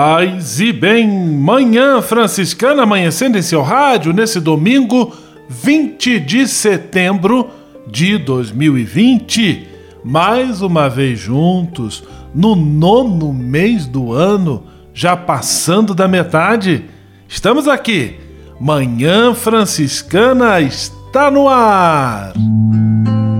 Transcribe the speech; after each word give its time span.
Paz 0.00 0.60
e 0.60 0.72
bem, 0.72 1.08
manhã 1.08 2.00
franciscana 2.00 2.84
amanhecendo 2.84 3.36
em 3.36 3.42
seu 3.42 3.62
rádio 3.62 4.12
nesse 4.12 4.38
domingo 4.38 5.12
20 5.48 6.20
de 6.20 6.46
setembro 6.46 7.50
de 7.84 8.16
2020. 8.16 9.66
Mais 10.04 10.62
uma 10.62 10.88
vez 10.88 11.18
juntos, 11.18 12.04
no 12.32 12.54
nono 12.54 13.32
mês 13.32 13.86
do 13.86 14.12
ano, 14.12 14.62
já 14.94 15.16
passando 15.16 15.92
da 15.96 16.06
metade. 16.06 16.84
Estamos 17.26 17.66
aqui. 17.66 18.20
Manhã 18.60 19.34
Franciscana 19.34 20.60
está 20.60 21.28
no 21.28 21.48
ar. 21.48 22.34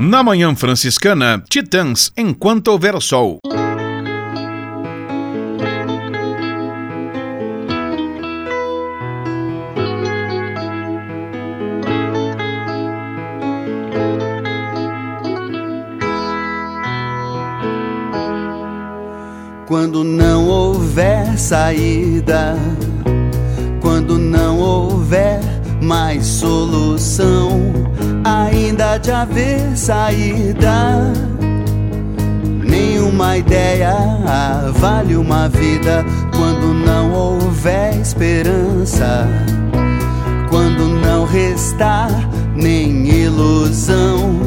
Na 0.00 0.22
Manhã 0.22 0.54
Franciscana, 0.54 1.42
Titãs, 1.50 2.12
Enquanto 2.16 2.68
Houver 2.68 3.00
Sol. 3.00 3.40
Quando 19.66 20.04
não 20.04 20.46
houver 20.46 21.36
saída, 21.36 22.56
quando 23.80 24.16
não 24.16 24.60
houver 24.60 25.40
mais 25.82 26.24
solução, 26.24 27.72
ainda 28.28 28.98
de 28.98 29.10
haver 29.10 29.76
saída. 29.76 31.12
Nenhuma 32.62 33.38
ideia 33.38 33.96
vale 34.74 35.16
uma 35.16 35.48
vida 35.48 36.04
quando 36.36 36.74
não 36.74 37.12
houver 37.12 37.96
esperança, 37.98 39.26
quando 40.50 40.88
não 41.00 41.24
restar 41.24 42.10
nem 42.54 43.06
ilusão, 43.08 44.40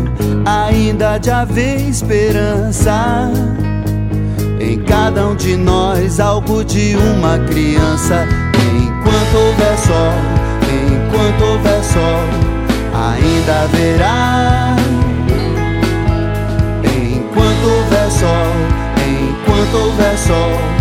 ainda 0.46 1.18
de 1.18 1.32
haver 1.32 1.90
esperança. 1.90 3.32
Em 4.60 4.80
cada 4.84 5.28
um 5.28 5.36
de 5.36 5.58
nós, 5.58 6.20
algo 6.20 6.64
de 6.64 6.96
uma 6.96 7.40
criança. 7.40 8.28
Enquanto 8.76 9.36
houver 9.36 9.78
sol, 9.80 10.14
enquanto 10.70 11.42
houver 11.44 11.84
sol, 11.84 12.61
ainda 13.10 13.64
haverá. 13.64 14.76
Enquanto 16.84 17.70
houver 17.70 18.12
sol, 18.12 18.52
enquanto 19.08 19.78
houver 19.78 20.18
sol. 20.18 20.81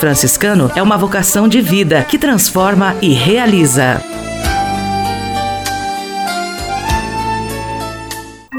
franciscano 0.00 0.72
é 0.74 0.82
uma 0.82 0.96
vocação 0.96 1.46
de 1.46 1.60
vida 1.60 2.02
que 2.02 2.18
transforma 2.18 2.96
e 3.02 3.12
realiza. 3.12 4.02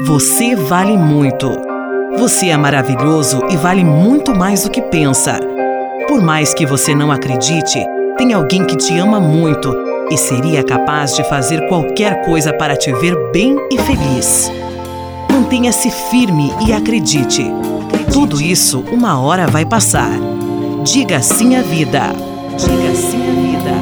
Você 0.06 0.54
vale 0.54 0.96
muito. 0.96 1.50
Você 2.16 2.48
é 2.48 2.56
maravilhoso 2.56 3.40
e 3.50 3.56
vale 3.56 3.82
muito 3.84 4.34
mais 4.34 4.62
do 4.62 4.70
que 4.70 4.80
pensa. 4.80 5.40
Por 6.06 6.22
mais 6.22 6.54
que 6.54 6.64
você 6.64 6.94
não 6.94 7.10
acredite, 7.10 7.84
tem 8.16 8.32
alguém 8.32 8.64
que 8.64 8.76
te 8.76 8.96
ama 8.96 9.18
muito 9.18 9.74
e 10.10 10.16
seria 10.16 10.62
capaz 10.62 11.16
de 11.16 11.24
fazer 11.24 11.66
qualquer 11.66 12.24
coisa 12.24 12.52
para 12.52 12.76
te 12.76 12.92
ver 12.92 13.16
bem 13.32 13.56
e 13.70 13.78
feliz. 13.78 14.50
Mantenha-se 15.30 15.90
firme 16.10 16.52
e 16.66 16.72
acredite. 16.72 17.50
Tudo 18.12 18.40
isso 18.40 18.84
uma 18.92 19.20
hora 19.20 19.48
vai 19.48 19.64
passar. 19.64 20.10
Diga 20.84 21.22
sim 21.22 21.54
à 21.54 21.62
vida. 21.62 22.12
Diga 22.58 22.94
sim 22.94 23.22
à 23.22 23.32
vida. 23.40 23.72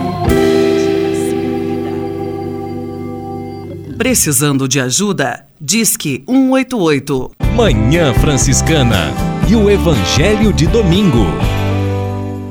Precisando 3.97 4.69
de 4.69 4.81
ajuda? 4.81 5.47
Disque 5.59 6.23
188. 6.29 7.31
Manhã 7.57 8.13
Franciscana 8.13 9.15
e 9.49 9.57
o 9.57 9.71
Evangelho 9.71 10.53
de 10.53 10.67
Domingo. 10.67 11.25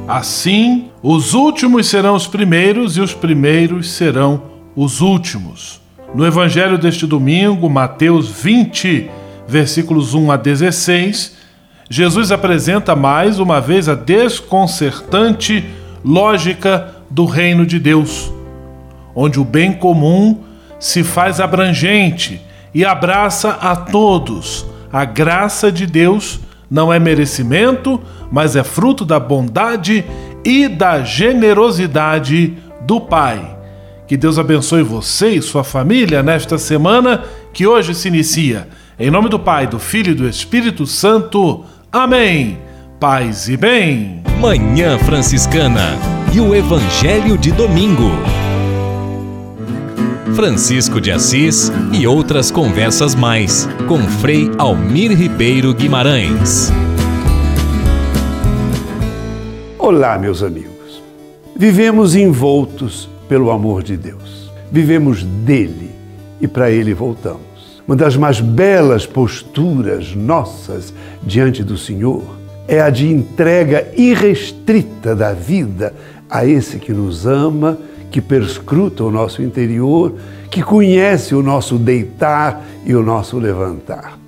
Assim, 0.07 0.89
os 1.03 1.35
últimos 1.35 1.87
serão 1.87 2.15
os 2.15 2.25
primeiros 2.25 2.97
e 2.97 3.01
os 3.01 3.13
primeiros 3.13 3.91
serão 3.91 4.41
os 4.75 4.99
últimos. 4.99 5.79
No 6.15 6.25
Evangelho 6.25 6.79
deste 6.79 7.05
domingo, 7.05 7.69
Mateus 7.69 8.27
20, 8.29 9.11
versículos 9.47 10.15
1 10.15 10.31
a 10.31 10.37
16, 10.37 11.38
Jesus 11.89 12.31
apresenta 12.31 12.95
mais 12.95 13.39
uma 13.39 13.59
vez 13.59 13.89
a 13.89 13.95
desconcertante 13.95 15.65
lógica 16.06 16.95
do 17.09 17.25
reino 17.25 17.65
de 17.65 17.80
Deus, 17.80 18.31
onde 19.15 19.39
o 19.39 19.44
bem 19.44 19.74
comum 19.74 20.44
se 20.80 21.03
faz 21.03 21.39
abrangente 21.39 22.39
e 22.75 22.86
abraça 22.86 23.50
a 23.50 23.75
todos. 23.75 24.68
A 24.94 25.03
graça 25.03 25.71
de 25.71 25.88
Deus 25.88 26.39
não 26.69 26.94
é 26.94 27.00
merecimento, 27.00 28.00
mas 28.31 28.56
é 28.56 28.63
fruto 28.63 29.03
da 29.03 29.19
bondade 29.19 30.06
e 30.45 30.68
da 30.68 31.01
generosidade 31.01 32.56
do 32.81 33.01
Pai. 33.01 33.57
Que 34.07 34.15
Deus 34.15 34.38
abençoe 34.38 34.83
você 34.83 35.30
e 35.30 35.42
sua 35.42 35.63
família 35.63 36.21
nesta 36.21 36.59
semana 36.59 37.24
que 37.51 37.65
hoje 37.65 37.95
se 37.95 38.07
inicia. 38.07 38.68
Em 39.00 39.09
nome 39.09 39.30
do 39.30 39.39
Pai, 39.39 39.65
do 39.65 39.80
Filho 39.80 40.12
e 40.12 40.15
do 40.15 40.27
Espírito 40.27 40.85
Santo. 40.85 41.65
Amém. 41.91 42.59
Paz 43.00 43.50
e 43.50 43.57
bem. 43.57 44.21
Manhã 44.39 45.00
Franciscana 45.00 45.97
e 46.31 46.39
o 46.39 46.53
Evangelho 46.53 47.36
de 47.36 47.51
Domingo. 47.51 48.12
Francisco 50.36 51.01
de 51.01 51.12
Assis 51.12 51.71
e 51.91 52.06
outras 52.06 52.51
conversas 52.51 53.15
mais 53.15 53.68
com 53.88 53.97
Frei 53.97 54.51
Almir 54.59 55.18
Ribeiro 55.18 55.74
Guimarães. 55.74 56.71
Olá, 59.80 60.19
meus 60.19 60.44
amigos. 60.44 61.01
Vivemos 61.56 62.15
envoltos 62.15 63.09
pelo 63.27 63.50
amor 63.50 63.81
de 63.81 63.97
Deus. 63.97 64.51
Vivemos 64.71 65.24
dele 65.24 65.89
e 66.39 66.47
para 66.47 66.69
ele 66.69 66.94
voltamos 66.94 67.48
uma 67.89 67.95
das 67.95 68.15
mais 68.15 68.39
belas 68.39 69.07
posturas 69.07 70.13
nossas 70.13 70.94
diante 71.24 71.63
do 71.63 71.75
Senhor 71.75 72.21
é 72.68 72.80
a 72.80 72.91
de 72.91 73.12
entrega 73.12 73.88
irrestrita 73.97 75.15
da 75.15 75.33
vida 75.33 75.95
a 76.30 76.45
esse 76.45 76.77
que 76.77 76.94
nos 76.94 77.25
ama, 77.25 77.80
que 78.12 78.21
perscruta 78.21 79.03
o 79.03 79.09
nosso 79.09 79.41
interior, 79.41 80.13
que 80.51 80.62
conhece 80.62 81.33
o 81.33 81.41
nosso 81.41 81.80
deitar 81.80 82.63
e 82.86 82.94
o 82.94 83.01
nosso 83.01 83.39
levantar. 83.39 84.19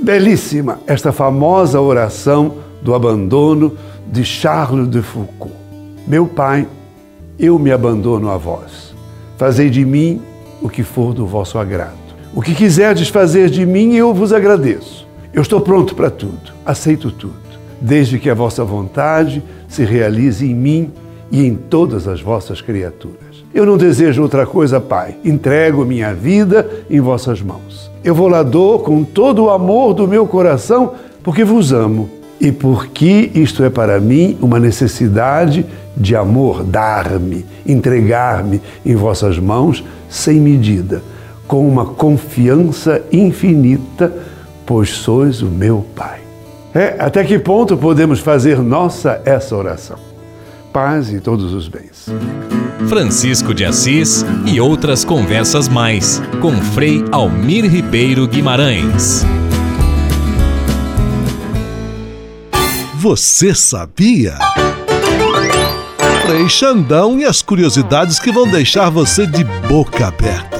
Belíssima 0.00 0.78
esta 0.86 1.10
famosa 1.10 1.80
oração 1.80 2.58
do 2.80 2.94
abandono 2.94 3.76
de 4.06 4.24
Charles 4.24 4.88
de 4.88 5.02
Foucault. 5.02 5.56
Meu 6.06 6.24
Pai, 6.24 6.68
eu 7.36 7.58
me 7.58 7.72
abandono 7.72 8.30
a 8.30 8.36
vós. 8.36 8.94
Fazei 9.36 9.68
de 9.68 9.84
mim 9.84 10.22
o 10.62 10.68
que 10.68 10.84
for 10.84 11.12
do 11.12 11.26
vosso 11.26 11.58
agrado. 11.58 11.97
O 12.34 12.42
que 12.42 12.54
quiserdes 12.54 13.08
fazer 13.08 13.48
de 13.48 13.64
mim, 13.64 13.94
eu 13.94 14.12
vos 14.12 14.32
agradeço. 14.32 15.06
Eu 15.32 15.42
estou 15.42 15.60
pronto 15.60 15.94
para 15.94 16.10
tudo, 16.10 16.52
aceito 16.64 17.10
tudo, 17.10 17.34
desde 17.80 18.18
que 18.18 18.28
a 18.28 18.34
vossa 18.34 18.64
vontade 18.64 19.42
se 19.66 19.84
realize 19.84 20.44
em 20.44 20.54
mim 20.54 20.92
e 21.30 21.46
em 21.46 21.54
todas 21.54 22.06
as 22.06 22.20
vossas 22.20 22.60
criaturas. 22.60 23.44
Eu 23.52 23.64
não 23.64 23.78
desejo 23.78 24.22
outra 24.22 24.46
coisa, 24.46 24.78
Pai. 24.78 25.16
Entrego 25.24 25.84
minha 25.84 26.14
vida 26.14 26.68
em 26.88 27.00
vossas 27.00 27.40
mãos. 27.40 27.90
Eu 28.04 28.14
vou 28.14 28.28
lá 28.28 28.42
dou 28.42 28.78
com 28.78 29.02
todo 29.04 29.44
o 29.44 29.50
amor 29.50 29.94
do 29.94 30.06
meu 30.06 30.26
coração, 30.26 30.92
porque 31.22 31.44
vos 31.44 31.72
amo 31.72 32.10
e 32.40 32.52
porque 32.52 33.30
isto 33.34 33.64
é 33.64 33.70
para 33.70 33.98
mim 33.98 34.36
uma 34.40 34.60
necessidade 34.60 35.64
de 35.96 36.14
amor, 36.14 36.62
dar-me, 36.62 37.44
entregar-me 37.66 38.60
em 38.84 38.94
vossas 38.94 39.38
mãos 39.38 39.82
sem 40.08 40.40
medida 40.40 41.02
com 41.48 41.66
uma 41.66 41.86
confiança 41.86 43.02
infinita, 43.10 44.12
pois 44.66 44.90
sois 44.90 45.40
o 45.40 45.46
meu 45.46 45.84
Pai. 45.96 46.20
É, 46.74 46.96
até 46.98 47.24
que 47.24 47.38
ponto 47.38 47.76
podemos 47.76 48.20
fazer 48.20 48.58
nossa 48.58 49.22
essa 49.24 49.56
oração? 49.56 49.98
Paz 50.72 51.10
e 51.10 51.18
todos 51.18 51.54
os 51.54 51.66
bens. 51.66 52.06
Francisco 52.88 53.54
de 53.54 53.64
Assis 53.64 54.24
e 54.46 54.60
outras 54.60 55.04
conversas 55.04 55.68
mais 55.68 56.22
com 56.40 56.52
Frei 56.52 57.02
Almir 57.10 57.64
Ribeiro 57.64 58.28
Guimarães. 58.28 59.24
Você 62.94 63.54
sabia? 63.54 64.34
Frei 66.26 66.48
Xandão 66.48 67.18
e 67.18 67.24
as 67.24 67.40
curiosidades 67.40 68.20
que 68.20 68.30
vão 68.30 68.46
deixar 68.46 68.90
você 68.90 69.26
de 69.26 69.44
boca 69.44 70.08
aberta. 70.08 70.57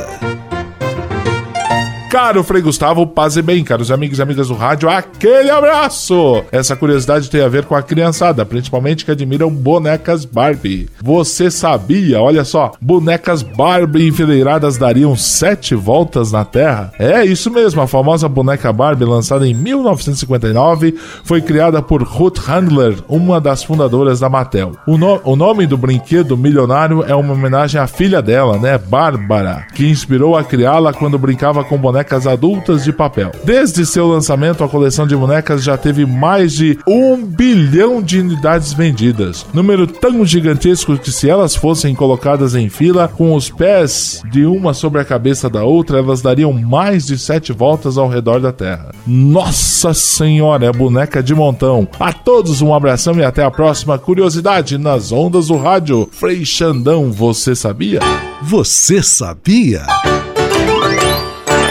Caro 2.11 2.43
Frei 2.43 2.63
Gustavo, 2.63 3.07
paz 3.07 3.37
e 3.37 3.43
bem, 3.43 3.63
caros 3.63 3.91
amigos 3.91 4.19
e 4.19 4.23
amigas 4.23 4.49
do 4.49 4.55
rádio, 4.55 4.89
aquele 4.89 5.51
abraço! 5.51 6.43
Essa 6.51 6.75
curiosidade 6.75 7.29
tem 7.29 7.43
a 7.43 7.49
ver 7.49 7.67
com 7.67 7.75
a 7.75 7.83
criançada, 7.83 8.47
principalmente 8.47 9.05
que 9.05 9.11
admiram 9.11 9.51
bonecas 9.51 10.25
Barbie. 10.25 10.89
Você 11.03 11.51
sabia, 11.51 12.19
olha 12.19 12.47
só, 12.47 12.73
bonecas 12.81 13.43
Barbie 13.43 14.09
enfileiradas 14.09 14.79
dariam 14.79 15.15
sete 15.15 15.75
voltas 15.75 16.33
na 16.33 16.47
Terra? 16.47 16.95
É 16.99 17.27
isso 17.27 17.51
mesmo, 17.51 17.83
a 17.83 17.87
famosa 17.87 18.27
boneca 18.27 18.73
Barbie, 18.73 19.05
lançada 19.05 19.47
em 19.47 19.53
1959, 19.53 20.99
foi 21.25 21.43
criada 21.43 21.83
por 21.83 22.03
Ruth 22.03 22.39
Handler, 22.39 22.97
uma 23.07 23.39
das 23.39 23.63
fundadoras 23.63 24.19
da 24.19 24.31
Mattel. 24.31 24.73
O, 24.87 24.97
no 24.97 25.21
o 25.25 25.37
nome 25.37 25.67
do 25.67 25.77
brinquedo 25.77 26.39
milionário 26.39 27.05
é 27.07 27.15
uma 27.15 27.35
homenagem 27.35 27.79
à 27.79 27.87
filha 27.87 28.23
dela, 28.23 28.57
né, 28.57 28.79
Bárbara, 28.79 29.67
que 29.75 29.87
inspirou 29.87 30.39
a 30.39 30.43
criá-la 30.43 30.95
quando 30.95 31.19
brincava 31.19 31.63
com 31.63 31.77
bonecas 31.77 31.98
bonecas 31.99 32.29
adultas 32.29 32.85
de 32.85 32.93
papel. 32.93 33.33
Desde 33.43 33.85
seu 33.85 34.07
lançamento, 34.07 34.63
a 34.63 34.69
coleção 34.69 35.05
de 35.05 35.17
bonecas 35.17 35.65
já 35.65 35.77
teve 35.77 36.07
mais 36.07 36.53
de 36.53 36.79
um 36.87 37.17
bilhão 37.25 38.01
de 38.01 38.21
unidades 38.21 38.73
vendidas. 38.73 39.45
Número 39.53 39.85
tão 39.85 40.25
gigantesco 40.25 40.97
que, 40.97 41.11
se 41.11 41.29
elas 41.29 41.57
fossem 41.57 41.97
colocadas 41.97 42.55
em 42.55 42.69
fila, 42.69 43.09
com 43.09 43.35
os 43.35 43.51
pés 43.51 44.23
de 44.31 44.47
uma 44.47 44.73
sobre 44.73 45.01
a 45.01 45.05
cabeça 45.05 45.51
da 45.51 45.65
outra, 45.65 45.99
elas 45.99 46.23
dariam 46.23 46.53
mais 46.53 47.07
de 47.07 47.19
sete 47.19 47.53
voltas 47.53 47.99
ao 47.99 48.09
redor 48.09 48.39
da 48.39 48.53
Terra. 48.53 48.93
Nossa 49.05 49.93
Senhora, 49.93 50.67
é 50.67 50.73
boneca 50.73 51.21
de 51.21 51.35
montão. 51.35 51.89
A 51.99 52.13
todos 52.13 52.63
um 52.63 52.73
abração 52.73 53.19
e 53.19 53.25
até 53.25 53.43
a 53.43 53.51
próxima 53.51 53.99
curiosidade 53.99 54.79
nas 54.79 55.11
ondas 55.11 55.49
do 55.49 55.57
rádio. 55.57 56.09
Frei 56.13 56.45
Xandão, 56.45 57.11
você 57.11 57.57
sabia? 57.57 57.99
Você 58.41 59.03
sabia? 59.03 59.83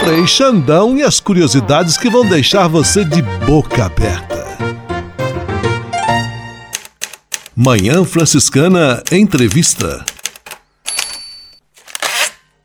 Frei 0.08 0.26
Xandão 0.26 0.96
e 0.96 1.02
as 1.02 1.20
curiosidades 1.20 1.98
que 1.98 2.08
vão 2.08 2.26
deixar 2.26 2.66
você 2.66 3.04
de 3.04 3.20
boca 3.20 3.84
aberta. 3.84 4.42
Manhã 7.54 8.02
Franciscana 8.06 9.02
Entrevista. 9.12 10.02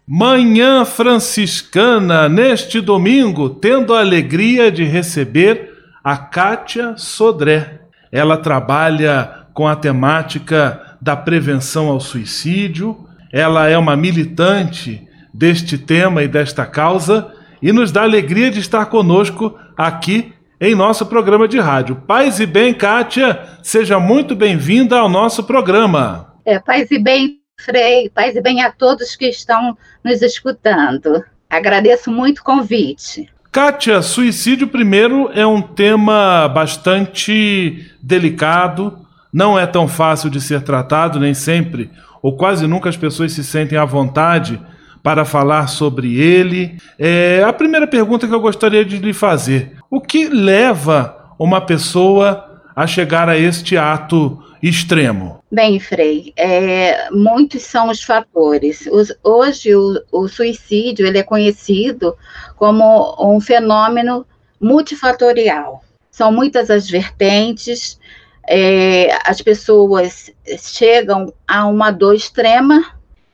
Manhã 0.07 0.85
Franciscana, 0.85 2.29
neste 2.29 2.79
domingo, 2.79 3.50
tendo 3.50 3.93
a 3.93 4.00
alegria 4.00 4.71
de 4.71 4.85
receber 4.85 5.69
a 6.01 6.15
Kátia 6.15 6.93
Sodré. 6.95 7.81
Ela 8.09 8.38
trabalha 8.38 9.47
com 9.53 9.67
a 9.67 9.75
temática 9.75 10.95
da 11.01 11.17
prevenção 11.17 11.89
ao 11.89 12.00
suicídio, 12.00 13.05
ela 13.33 13.67
é 13.67 13.77
uma 13.77 13.97
militante 13.97 15.05
deste 15.33 15.77
tema 15.77 16.21
e 16.21 16.27
desta 16.27 16.65
causa 16.65 17.33
e 17.61 17.71
nos 17.71 17.91
dá 17.91 18.03
alegria 18.03 18.51
de 18.51 18.59
estar 18.59 18.85
conosco 18.85 19.57
aqui 19.75 20.33
em 20.59 20.75
nosso 20.75 21.05
programa 21.05 21.47
de 21.47 21.59
rádio. 21.59 21.95
Paz 22.07 22.39
e 22.39 22.45
bem, 22.45 22.73
Kátia, 22.73 23.39
seja 23.63 23.99
muito 23.99 24.35
bem-vinda 24.35 24.97
ao 24.97 25.09
nosso 25.09 25.43
programa. 25.43 26.35
É, 26.45 26.59
paz 26.59 26.91
e 26.91 26.99
bem, 26.99 27.39
Frei, 27.59 28.09
paz 28.09 28.35
e 28.35 28.41
bem 28.41 28.61
a 28.61 28.71
todos 28.71 29.15
que 29.15 29.27
estão 29.27 29.77
nos 30.03 30.21
escutando. 30.21 31.23
Agradeço 31.49 32.11
muito 32.11 32.39
o 32.39 32.43
convite. 32.43 33.29
Kátia, 33.51 34.01
suicídio 34.01 34.67
primeiro 34.67 35.29
é 35.33 35.45
um 35.45 35.61
tema 35.61 36.47
bastante 36.49 37.91
delicado, 38.01 39.05
não 39.31 39.57
é 39.57 39.65
tão 39.65 39.87
fácil 39.87 40.29
de 40.29 40.41
ser 40.41 40.61
tratado, 40.63 41.19
nem 41.19 41.33
sempre, 41.33 41.91
ou 42.21 42.35
quase 42.35 42.67
nunca 42.67 42.89
as 42.89 42.97
pessoas 42.97 43.31
se 43.31 43.43
sentem 43.43 43.77
à 43.77 43.85
vontade 43.85 44.59
para 45.03 45.25
falar 45.25 45.67
sobre 45.67 46.19
ele. 46.19 46.77
É, 46.98 47.43
a 47.45 47.51
primeira 47.51 47.86
pergunta 47.86 48.25
que 48.25 48.33
eu 48.33 48.39
gostaria 48.39 48.86
de 48.86 48.98
lhe 48.98 49.13
fazer: 49.13 49.77
o 49.91 50.00
que 50.00 50.29
leva 50.29 51.36
uma 51.38 51.60
pessoa 51.60 52.62
a 52.74 52.88
chegar 52.88 53.27
a 53.27 53.38
este 53.38 53.77
ato 53.77 54.41
extremo? 54.63 55.43
Bem, 55.51 55.79
Frei, 55.79 56.33
é, 56.38 57.12
muitos 57.12 57.63
são 57.63 57.89
os 57.89 58.01
fatores. 58.01 58.88
Os, 58.89 59.13
hoje, 59.22 59.75
o, 59.75 60.01
o, 60.12 60.27
suicídio 60.27 61.05
ele 61.05 61.17
é 61.17 61.24
conhecido 61.24 62.15
como 62.55 63.15
um 63.19 63.39
fenômeno 63.41 64.25
multifatorial. 64.60 65.83
São 66.10 66.31
muitas 66.31 66.69
as 66.69 66.89
vertentes, 66.89 68.00
é, 68.48 69.17
as 69.25 69.41
pessoas 69.41 70.31
chegam 70.57 71.33
a 71.48 71.67
uma 71.67 71.91
dor 71.91 72.15
extrema, 72.15 72.83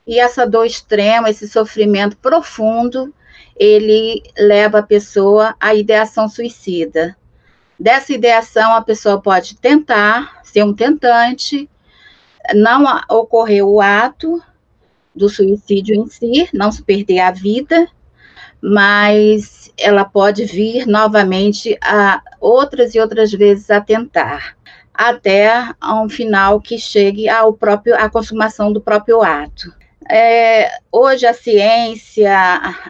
e 0.10 0.20
essa 0.20 0.44
dor 0.44 0.66
extrema, 0.66 1.30
esse 1.30 1.48
sofrimento 1.48 2.18
profundo, 2.18 3.14
ele 3.56 4.24
leva 4.36 4.80
a 4.80 4.84
pessoa 4.84 5.56
à 5.60 5.76
ideação 5.76 6.28
suicida. 6.28 7.16
Dessa 7.80 8.12
ideação, 8.12 8.74
a 8.74 8.82
pessoa 8.82 9.22
pode 9.22 9.56
tentar 9.58 10.42
ser 10.44 10.64
um 10.64 10.74
tentante, 10.74 11.70
não 12.56 12.86
ocorreu 13.08 13.70
o 13.70 13.80
ato 13.80 14.42
do 15.14 15.30
suicídio 15.30 15.94
em 15.94 16.08
si, 16.08 16.50
não 16.56 16.72
se 16.72 16.82
perder 16.82 17.20
a 17.20 17.30
vida, 17.30 17.88
mas 18.60 19.72
ela 19.78 20.04
pode 20.04 20.44
vir 20.44 20.88
novamente 20.88 21.78
a 21.84 22.20
outras 22.40 22.96
e 22.96 23.00
outras 23.00 23.32
vezes 23.32 23.70
a 23.70 23.80
tentar, 23.80 24.58
até 24.92 25.72
a 25.80 26.02
um 26.02 26.10
final 26.10 26.60
que 26.60 26.80
chegue 26.80 27.30
ao 27.30 27.54
próprio 27.54 27.96
à 27.96 28.10
consumação 28.10 28.74
do 28.74 28.82
próprio 28.82 29.22
ato. 29.22 29.78
É, 30.12 30.72
hoje 30.92 31.28
a 31.28 31.34
ciência, 31.34 32.36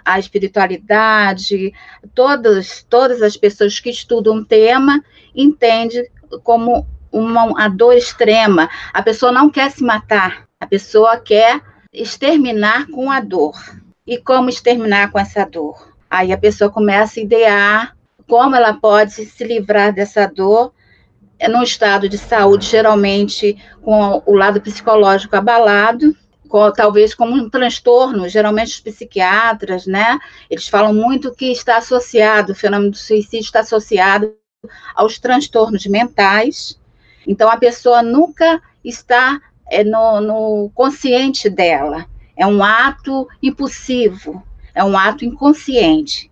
a 0.06 0.18
espiritualidade, 0.18 1.74
todos, 2.16 2.86
todas 2.90 3.22
as 3.22 3.36
pessoas 3.36 3.78
que 3.78 3.90
estudam 3.90 4.38
um 4.38 4.44
tema 4.44 5.04
entendem 5.36 6.08
como 6.44 6.88
uma, 7.12 7.68
dor 7.68 7.94
extrema. 7.94 8.70
A 8.94 9.02
pessoa 9.02 9.34
não 9.34 9.50
quer 9.50 9.70
se 9.70 9.84
matar, 9.84 10.48
a 10.62 10.66
pessoa 10.66 11.20
quer 11.20 11.62
exterminar 11.92 12.88
com 12.88 13.12
a 13.12 13.20
dor. 13.20 13.56
E 14.08 14.18
como 14.18 14.50
exterminar 14.50 15.12
com 15.12 15.20
essa 15.20 15.46
dor? 15.46 15.94
Aí 16.10 16.32
a 16.32 16.38
pessoa 16.38 16.72
começa 16.72 17.20
a 17.20 17.24
idear 17.24 17.98
como 18.28 18.56
ela 18.56 18.74
pode 18.74 19.12
se 19.12 19.44
livrar 19.44 19.94
dessa 19.94 20.26
dor 20.26 20.72
num 21.50 21.64
estado 21.64 22.08
de 22.08 22.18
saúde, 22.18 22.66
geralmente 22.66 23.58
com 23.82 24.22
o 24.26 24.36
lado 24.36 24.62
psicológico 24.62 25.36
abalado, 25.36 26.16
talvez 26.76 27.14
como 27.14 27.34
um 27.34 27.50
transtorno, 27.50 28.28
geralmente 28.28 28.70
os 28.70 28.80
psiquiatras, 28.80 29.86
né? 29.86 30.20
Eles 30.50 30.68
falam 30.68 30.94
muito 30.94 31.34
que 31.34 31.52
está 31.52 31.78
associado, 31.78 32.52
o 32.52 32.56
fenômeno 32.56 32.92
do 32.92 32.98
suicídio 32.98 33.46
está 33.46 33.60
associado 33.60 34.34
aos 34.96 35.20
transtornos 35.20 35.86
mentais. 35.86 36.80
Então 37.28 37.50
a 37.50 37.58
pessoa 37.58 38.02
nunca 38.02 38.62
está 38.84 39.40
é, 39.70 39.84
no, 39.84 40.22
no 40.22 40.72
consciente 40.74 41.50
dela. 41.50 42.06
É 42.36 42.46
um 42.46 42.64
ato 42.64 43.28
impulsivo, 43.42 44.44
é 44.74 44.84
um 44.84 44.98
ato 44.98 45.26
inconsciente 45.26 46.30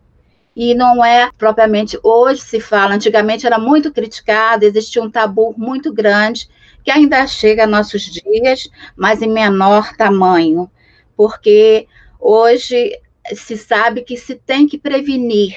e 0.59 0.73
não 0.73 1.05
é 1.05 1.29
propriamente 1.37 1.99
hoje 2.01 2.41
se 2.41 2.59
fala, 2.59 2.95
antigamente 2.95 3.45
era 3.45 3.59
muito 3.59 3.93
criticado, 3.93 4.65
existia 4.65 5.03
um 5.03 5.11
tabu 5.11 5.53
muito 5.55 5.93
grande 5.93 6.49
que 6.87 6.91
ainda 6.91 7.27
chega 7.27 7.65
a 7.65 7.67
nossos 7.67 8.03
dias, 8.03 8.69
mas 8.95 9.21
em 9.21 9.27
menor 9.27 9.91
tamanho, 9.97 10.71
porque 11.17 11.85
hoje 12.17 12.97
se 13.35 13.57
sabe 13.57 14.03
que 14.03 14.15
se 14.15 14.35
tem 14.35 14.65
que 14.65 14.77
prevenir, 14.77 15.53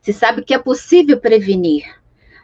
se 0.00 0.12
sabe 0.12 0.44
que 0.44 0.54
é 0.54 0.58
possível 0.58 1.18
prevenir. 1.18 1.86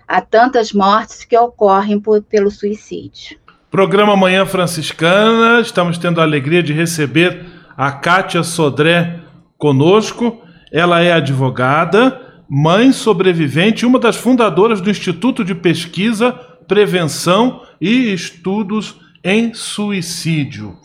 Há 0.09 0.21
tantas 0.21 0.73
mortes 0.73 1.25
que 1.25 1.39
ocorrem 1.39 2.01
por, 2.01 2.21
pelo 2.21 2.51
suicídio. 2.51 3.39
Programa 3.71 4.17
Manhã 4.17 4.45
Franciscana, 4.45 5.61
estamos 5.61 5.97
tendo 5.97 6.21
a 6.21 6.25
alegria 6.25 6.65
de 6.65 6.73
receber 6.73 7.47
a 7.77 7.93
Kátia 7.93 8.43
Sodré 8.43 9.21
conosco. 9.57 10.43
Ela 10.73 11.01
é 11.01 11.13
advogada, 11.13 12.43
mãe 12.51 12.91
sobrevivente, 12.91 13.87
uma 13.87 14.01
das 14.01 14.17
fundadoras 14.17 14.81
do 14.81 14.91
Instituto 14.91 15.45
de 15.45 15.55
Pesquisa, 15.55 16.56
Prevenção 16.67 17.63
e 17.81 18.13
estudos 18.13 18.97
em 19.23 19.55
suicídio. 19.55 20.79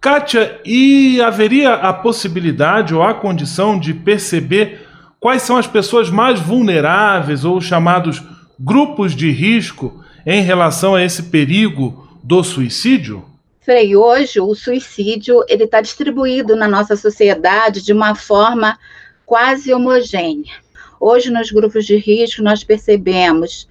Kátia, 0.00 0.60
e 0.64 1.20
haveria 1.22 1.74
a 1.74 1.92
possibilidade 1.92 2.94
ou 2.94 3.02
a 3.02 3.14
condição 3.14 3.78
de 3.78 3.94
perceber 3.94 4.86
quais 5.18 5.42
são 5.42 5.56
as 5.56 5.66
pessoas 5.66 6.10
mais 6.10 6.38
vulneráveis 6.38 7.44
ou 7.44 7.60
chamados 7.60 8.22
grupos 8.58 9.14
de 9.14 9.30
risco 9.30 10.04
em 10.26 10.42
relação 10.42 10.94
a 10.94 11.02
esse 11.02 11.24
perigo 11.24 12.06
do 12.22 12.42
suicídio? 12.42 13.24
Frei, 13.60 13.96
hoje 13.96 14.40
o 14.40 14.54
suicídio 14.54 15.42
ele 15.48 15.64
está 15.64 15.80
distribuído 15.80 16.54
na 16.54 16.68
nossa 16.68 16.96
sociedade 16.96 17.82
de 17.82 17.92
uma 17.92 18.14
forma 18.14 18.78
quase 19.24 19.72
homogênea. 19.72 20.52
Hoje, 21.00 21.30
nos 21.30 21.50
grupos 21.50 21.84
de 21.86 21.96
risco, 21.96 22.42
nós 22.42 22.62
percebemos 22.62 23.66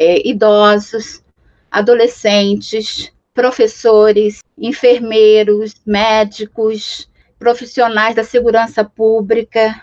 é, 0.00 0.26
idosos, 0.26 1.22
adolescentes, 1.70 3.12
professores, 3.34 4.40
enfermeiros, 4.56 5.74
médicos, 5.86 7.08
profissionais 7.38 8.14
da 8.14 8.24
segurança 8.24 8.82
pública, 8.82 9.82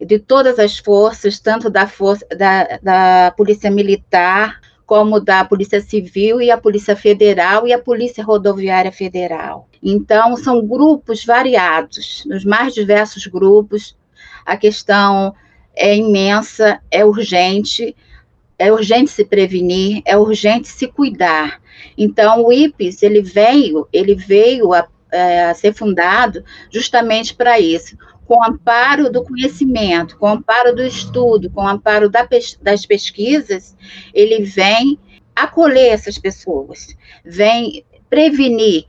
de 0.00 0.18
todas 0.18 0.58
as 0.58 0.78
forças, 0.78 1.40
tanto 1.40 1.68
da, 1.68 1.88
força, 1.88 2.24
da, 2.36 2.78
da 2.82 3.34
Polícia 3.36 3.70
Militar, 3.70 4.60
como 4.84 5.18
da 5.18 5.44
Polícia 5.44 5.80
Civil 5.80 6.40
e 6.40 6.50
a 6.50 6.56
Polícia 6.56 6.94
Federal 6.94 7.66
e 7.66 7.72
a 7.72 7.78
Polícia 7.78 8.22
Rodoviária 8.22 8.92
Federal. 8.92 9.68
Então, 9.82 10.36
são 10.36 10.64
grupos 10.64 11.24
variados, 11.24 12.24
nos 12.26 12.44
mais 12.44 12.72
diversos 12.72 13.26
grupos. 13.26 13.96
A 14.44 14.56
questão 14.56 15.34
é 15.74 15.96
imensa, 15.96 16.80
é 16.90 17.04
urgente, 17.04 17.96
é 18.58 18.72
urgente 18.72 19.10
se 19.10 19.24
prevenir, 19.24 20.02
é 20.04 20.16
urgente 20.16 20.68
se 20.68 20.86
cuidar. 20.86 21.60
Então, 21.96 22.44
o 22.44 22.52
IPES, 22.52 23.02
ele 23.02 23.22
veio, 23.22 23.86
ele 23.92 24.14
veio 24.14 24.72
a, 24.72 24.86
é, 25.12 25.44
a 25.46 25.54
ser 25.54 25.74
fundado 25.74 26.44
justamente 26.70 27.34
para 27.34 27.60
isso, 27.60 27.96
com 28.26 28.42
amparo 28.42 29.10
do 29.10 29.22
conhecimento, 29.22 30.16
com 30.18 30.26
amparo 30.26 30.74
do 30.74 30.82
estudo, 30.82 31.50
com 31.50 31.66
amparo 31.66 32.08
da, 32.08 32.26
das 32.60 32.84
pesquisas, 32.84 33.76
ele 34.12 34.42
vem 34.42 34.98
acolher 35.34 35.92
essas 35.92 36.18
pessoas, 36.18 36.96
vem 37.24 37.84
prevenir, 38.10 38.86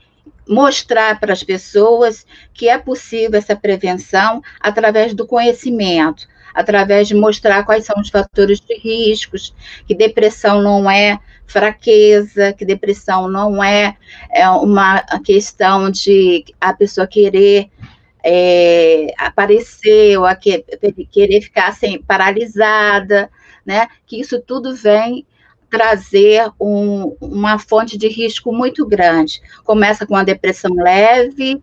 mostrar 0.48 1.20
para 1.20 1.34
as 1.34 1.44
pessoas 1.44 2.26
que 2.54 2.70
é 2.70 2.78
possível 2.78 3.38
essa 3.38 3.56
prevenção 3.56 4.42
através 4.60 5.14
do 5.14 5.28
conhecimento, 5.28 6.26
através 6.58 7.08
de 7.08 7.14
mostrar 7.14 7.64
quais 7.64 7.86
são 7.86 8.02
os 8.02 8.10
fatores 8.10 8.60
de 8.60 8.76
riscos, 8.80 9.54
que 9.86 9.94
depressão 9.94 10.60
não 10.60 10.90
é 10.90 11.20
fraqueza, 11.46 12.52
que 12.52 12.66
depressão 12.66 13.30
não 13.30 13.64
é, 13.64 13.96
é 14.34 14.50
uma 14.50 15.04
questão 15.24 15.92
de 15.92 16.44
a 16.60 16.74
pessoa 16.74 17.06
querer 17.06 17.70
é, 18.24 19.14
aparecer 19.20 20.18
ou 20.18 20.26
a 20.26 20.34
que, 20.34 20.66
querer 21.12 21.42
ficar 21.42 21.68
assim, 21.68 22.02
paralisada, 22.02 23.30
né? 23.64 23.88
Que 24.08 24.20
isso 24.20 24.42
tudo 24.42 24.76
vem 24.76 25.28
trazer 25.70 26.50
um, 26.60 27.16
uma 27.22 27.60
fonte 27.60 28.00
de 28.00 28.08
risco 28.08 28.52
muito 28.52 28.84
grande. 28.84 29.40
Começa 29.64 30.08
com 30.08 30.16
a 30.16 30.24
depressão 30.24 30.74
leve, 30.74 31.62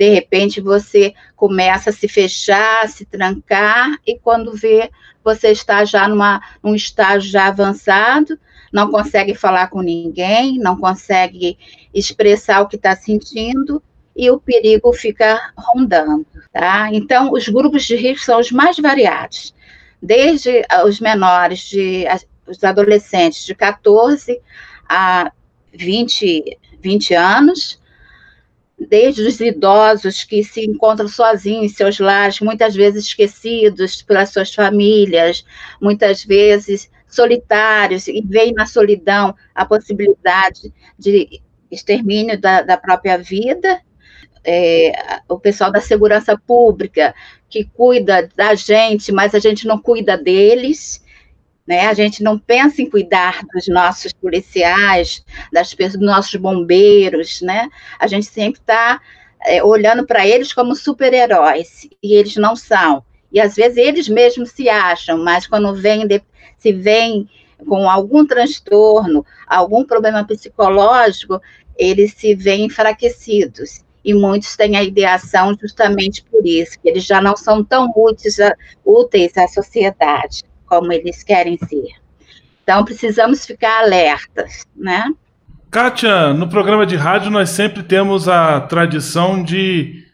de 0.00 0.08
repente 0.08 0.62
você 0.62 1.12
começa 1.36 1.90
a 1.90 1.92
se 1.92 2.08
fechar, 2.08 2.84
a 2.84 2.88
se 2.88 3.04
trancar, 3.04 3.98
e 4.06 4.18
quando 4.18 4.56
vê, 4.56 4.90
você 5.22 5.48
está 5.48 5.84
já 5.84 6.08
numa, 6.08 6.40
num 6.62 6.74
estágio 6.74 7.30
já 7.30 7.48
avançado, 7.48 8.40
não 8.72 8.90
consegue 8.90 9.34
falar 9.34 9.68
com 9.68 9.82
ninguém, 9.82 10.56
não 10.58 10.74
consegue 10.74 11.58
expressar 11.92 12.62
o 12.62 12.66
que 12.66 12.76
está 12.76 12.96
sentindo, 12.96 13.82
e 14.16 14.30
o 14.30 14.40
perigo 14.40 14.90
fica 14.94 15.38
rondando, 15.54 16.26
tá? 16.50 16.88
Então, 16.90 17.30
os 17.30 17.46
grupos 17.46 17.84
de 17.84 17.94
risco 17.94 18.24
são 18.24 18.40
os 18.40 18.50
mais 18.50 18.78
variados, 18.78 19.54
desde 20.02 20.62
os 20.86 20.98
menores, 20.98 21.60
de, 21.68 22.06
os 22.46 22.64
adolescentes 22.64 23.44
de 23.44 23.54
14 23.54 24.40
a 24.88 25.30
20, 25.74 26.58
20 26.80 27.14
anos, 27.14 27.79
desde 28.88 29.22
os 29.22 29.40
idosos 29.40 30.24
que 30.24 30.42
se 30.42 30.64
encontram 30.64 31.06
sozinhos 31.06 31.64
em 31.72 31.74
seus 31.74 31.98
lares, 31.98 32.40
muitas 32.40 32.74
vezes 32.74 33.04
esquecidos 33.04 34.00
pelas 34.00 34.30
suas 34.30 34.54
famílias, 34.54 35.44
muitas 35.80 36.24
vezes 36.24 36.90
solitários, 37.06 38.08
e 38.08 38.22
veem 38.24 38.52
na 38.52 38.66
solidão 38.66 39.34
a 39.54 39.66
possibilidade 39.66 40.72
de 40.98 41.42
extermínio 41.70 42.40
da, 42.40 42.62
da 42.62 42.76
própria 42.76 43.18
vida, 43.18 43.80
é, 44.42 44.92
o 45.28 45.38
pessoal 45.38 45.70
da 45.70 45.80
segurança 45.80 46.38
pública 46.38 47.14
que 47.50 47.64
cuida 47.64 48.28
da 48.34 48.54
gente, 48.54 49.12
mas 49.12 49.34
a 49.34 49.38
gente 49.38 49.66
não 49.66 49.78
cuida 49.78 50.16
deles, 50.16 51.04
né? 51.70 51.86
A 51.86 51.94
gente 51.94 52.20
não 52.20 52.36
pensa 52.36 52.82
em 52.82 52.90
cuidar 52.90 53.44
dos 53.54 53.68
nossos 53.68 54.12
policiais, 54.12 55.24
das 55.52 55.72
dos 55.72 56.00
nossos 56.00 56.34
bombeiros, 56.34 57.40
né? 57.42 57.68
A 57.96 58.08
gente 58.08 58.26
sempre 58.26 58.60
está 58.60 59.00
é, 59.46 59.62
olhando 59.62 60.04
para 60.04 60.26
eles 60.26 60.52
como 60.52 60.74
super-heróis 60.74 61.88
e 62.02 62.14
eles 62.14 62.34
não 62.34 62.56
são. 62.56 63.04
E 63.30 63.40
às 63.40 63.54
vezes 63.54 63.76
eles 63.76 64.08
mesmos 64.08 64.50
se 64.50 64.68
acham, 64.68 65.22
mas 65.22 65.46
quando 65.46 65.72
vem 65.72 66.08
de, 66.08 66.20
se 66.58 66.72
vem 66.72 67.30
com 67.68 67.88
algum 67.88 68.26
transtorno, 68.26 69.24
algum 69.46 69.84
problema 69.84 70.26
psicológico, 70.26 71.40
eles 71.78 72.14
se 72.14 72.34
veem 72.34 72.64
enfraquecidos 72.64 73.84
e 74.04 74.12
muitos 74.12 74.56
têm 74.56 74.76
a 74.76 74.82
ideação 74.82 75.56
justamente 75.60 76.24
por 76.24 76.44
isso, 76.44 76.80
que 76.80 76.88
eles 76.88 77.04
já 77.04 77.20
não 77.20 77.36
são 77.36 77.62
tão 77.62 77.92
úteis, 77.94 78.40
a, 78.40 78.56
úteis 78.84 79.36
à 79.36 79.46
sociedade 79.46 80.49
como 80.70 80.92
eles 80.92 81.24
querem 81.24 81.58
ser. 81.58 81.88
Então 82.62 82.84
precisamos 82.84 83.44
ficar 83.44 83.82
alertas, 83.82 84.64
né? 84.76 85.12
Kátia, 85.70 86.32
no 86.32 86.48
programa 86.48 86.86
de 86.86 86.94
rádio 86.94 87.30
nós 87.30 87.50
sempre 87.50 87.82
temos 87.82 88.28
a 88.28 88.60
tradição 88.60 89.42
de 89.42 90.04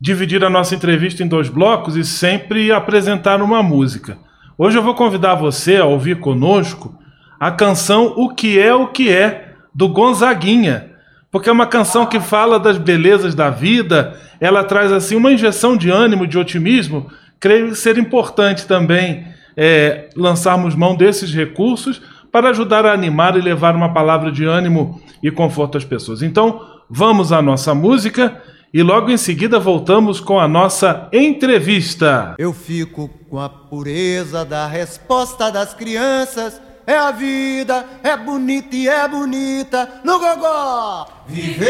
dividir 0.00 0.44
a 0.44 0.50
nossa 0.50 0.74
entrevista 0.74 1.22
em 1.24 1.28
dois 1.28 1.48
blocos 1.48 1.96
e 1.96 2.04
sempre 2.04 2.70
apresentar 2.70 3.42
uma 3.42 3.62
música. 3.62 4.18
Hoje 4.56 4.78
eu 4.78 4.82
vou 4.82 4.94
convidar 4.94 5.34
você 5.34 5.76
a 5.76 5.84
ouvir 5.84 6.20
conosco 6.20 6.96
a 7.38 7.50
canção 7.50 8.14
O 8.16 8.34
que 8.34 8.58
é 8.58 8.72
o 8.72 8.88
que 8.88 9.10
é 9.10 9.54
do 9.74 9.88
Gonzaguinha 9.88 10.96
porque 11.36 11.50
é 11.50 11.52
uma 11.52 11.66
canção 11.66 12.06
que 12.06 12.18
fala 12.18 12.58
das 12.58 12.78
belezas 12.78 13.34
da 13.34 13.50
vida, 13.50 14.18
ela 14.40 14.64
traz 14.64 14.90
assim 14.90 15.16
uma 15.16 15.30
injeção 15.30 15.76
de 15.76 15.90
ânimo, 15.90 16.26
de 16.26 16.38
otimismo. 16.38 17.10
Creio 17.38 17.74
ser 17.74 17.98
importante 17.98 18.66
também 18.66 19.26
é, 19.56 20.10
lançarmos 20.14 20.74
mão 20.74 20.94
desses 20.94 21.32
recursos 21.32 22.02
para 22.30 22.50
ajudar 22.50 22.84
a 22.84 22.92
animar 22.92 23.36
e 23.36 23.40
levar 23.40 23.74
uma 23.74 23.94
palavra 23.94 24.30
de 24.30 24.44
ânimo 24.44 25.00
e 25.22 25.30
conforto 25.30 25.78
às 25.78 25.84
pessoas. 25.84 26.22
Então, 26.22 26.60
vamos 26.90 27.32
à 27.32 27.40
nossa 27.40 27.74
música 27.74 28.42
e 28.74 28.82
logo 28.82 29.10
em 29.10 29.16
seguida 29.16 29.58
voltamos 29.58 30.20
com 30.20 30.38
a 30.38 30.46
nossa 30.46 31.08
entrevista. 31.12 32.34
Eu 32.38 32.52
fico 32.52 33.08
com 33.30 33.38
a 33.38 33.48
pureza 33.48 34.44
da 34.44 34.66
resposta 34.66 35.50
das 35.50 35.72
crianças 35.72 36.60
é 36.86 36.94
a 36.94 37.10
vida, 37.10 37.84
é 38.04 38.16
bonita 38.16 38.76
e 38.76 38.88
é 38.88 39.08
bonita 39.08 40.00
no 40.04 40.20
gogó. 40.20 41.08
Viver 41.26 41.66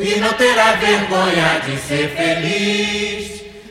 e 0.00 0.18
não 0.18 0.32
terá 0.32 0.72
vergonha 0.72 1.60
de 1.64 1.76
ser 1.78 2.08
feliz. 2.16 3.44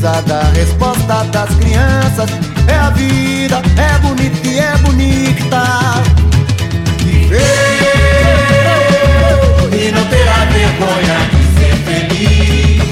Da 0.00 0.42
resposta 0.54 1.24
das 1.24 1.54
crianças. 1.56 2.30
É 2.66 2.74
a 2.74 2.88
vida, 2.90 3.60
é 3.76 3.98
bonita 3.98 4.48
e 4.48 4.58
é 4.58 4.76
bonita. 4.78 5.62
Viver 7.04 7.40
e 9.72 9.92
não 9.92 10.04
terá 10.06 10.46
vergonha 10.46 11.18
de 11.30 11.42
ser 11.60 11.76
feliz. 11.84 12.89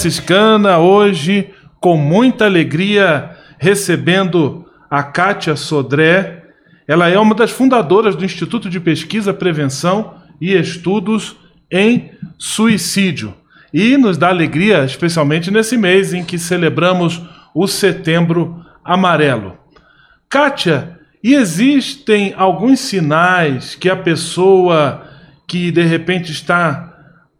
Franciscana, 0.00 0.78
hoje, 0.78 1.50
com 1.78 1.94
muita 1.94 2.46
alegria, 2.46 3.36
recebendo 3.58 4.64
a 4.90 5.02
Kátia 5.02 5.54
Sodré. 5.56 6.42
Ela 6.88 7.10
é 7.10 7.18
uma 7.18 7.34
das 7.34 7.50
fundadoras 7.50 8.16
do 8.16 8.24
Instituto 8.24 8.70
de 8.70 8.80
Pesquisa, 8.80 9.34
Prevenção 9.34 10.14
e 10.40 10.54
Estudos 10.54 11.36
em 11.70 12.12
Suicídio. 12.38 13.34
E 13.74 13.98
nos 13.98 14.16
dá 14.16 14.30
alegria, 14.30 14.86
especialmente 14.86 15.50
nesse 15.50 15.76
mês 15.76 16.14
em 16.14 16.24
que 16.24 16.38
celebramos 16.38 17.20
o 17.54 17.66
Setembro 17.66 18.64
Amarelo. 18.82 19.58
Kátia, 20.30 20.98
e 21.22 21.34
existem 21.34 22.32
alguns 22.38 22.80
sinais 22.80 23.74
que 23.74 23.90
a 23.90 23.96
pessoa 23.96 25.06
que 25.46 25.70
de 25.70 25.82
repente 25.82 26.32
está 26.32 26.90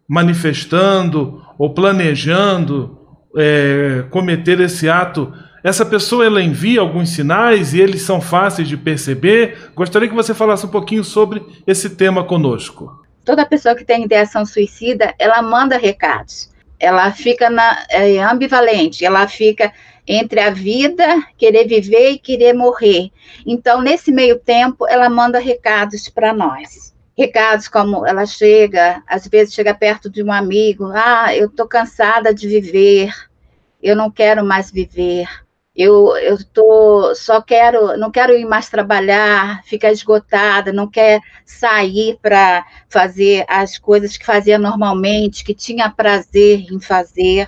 manifestando 0.07 1.40
ou 1.61 1.69
planejando 1.69 2.97
é, 3.37 4.03
cometer 4.09 4.59
esse 4.61 4.89
ato, 4.89 5.31
essa 5.63 5.85
pessoa 5.85 6.25
ela 6.25 6.41
envia 6.41 6.81
alguns 6.81 7.11
sinais 7.11 7.75
e 7.75 7.79
eles 7.79 8.01
são 8.01 8.19
fáceis 8.19 8.67
de 8.67 8.75
perceber. 8.75 9.69
Gostaria 9.75 10.09
que 10.09 10.15
você 10.15 10.33
falasse 10.33 10.65
um 10.65 10.69
pouquinho 10.69 11.03
sobre 11.03 11.45
esse 11.67 11.91
tema 11.91 12.23
conosco. 12.23 13.05
Toda 13.23 13.45
pessoa 13.45 13.75
que 13.75 13.85
tem 13.85 14.05
ideação 14.05 14.43
suicida, 14.43 15.13
ela 15.19 15.39
manda 15.43 15.77
recados. 15.77 16.49
Ela 16.79 17.11
fica 17.11 17.47
na, 17.47 17.85
é, 17.91 18.17
ambivalente, 18.23 19.05
ela 19.05 19.27
fica 19.27 19.71
entre 20.07 20.39
a 20.39 20.49
vida, 20.49 21.05
querer 21.37 21.67
viver 21.67 22.09
e 22.09 22.17
querer 22.17 22.53
morrer. 22.53 23.11
Então, 23.45 23.83
nesse 23.83 24.11
meio 24.11 24.39
tempo, 24.39 24.87
ela 24.89 25.07
manda 25.11 25.37
recados 25.37 26.09
para 26.09 26.33
nós. 26.33 26.91
Recados 27.21 27.67
como 27.67 28.03
ela 28.03 28.25
chega, 28.25 29.03
às 29.05 29.27
vezes 29.27 29.53
chega 29.53 29.75
perto 29.75 30.09
de 30.09 30.23
um 30.23 30.31
amigo, 30.31 30.85
ah, 30.91 31.27
eu 31.35 31.45
estou 31.45 31.67
cansada 31.67 32.33
de 32.33 32.47
viver, 32.47 33.13
eu 33.79 33.95
não 33.95 34.09
quero 34.09 34.43
mais 34.43 34.71
viver, 34.71 35.27
eu, 35.75 36.17
eu 36.17 36.43
tô, 36.43 37.13
só 37.13 37.39
quero, 37.39 37.95
não 37.95 38.09
quero 38.09 38.35
ir 38.35 38.43
mais 38.43 38.69
trabalhar, 38.69 39.63
fica 39.65 39.91
esgotada, 39.91 40.73
não 40.73 40.89
quer 40.89 41.21
sair 41.45 42.17
para 42.23 42.65
fazer 42.89 43.45
as 43.47 43.77
coisas 43.77 44.17
que 44.17 44.25
fazia 44.25 44.57
normalmente, 44.57 45.43
que 45.43 45.53
tinha 45.53 45.91
prazer 45.91 46.65
em 46.71 46.79
fazer. 46.79 47.47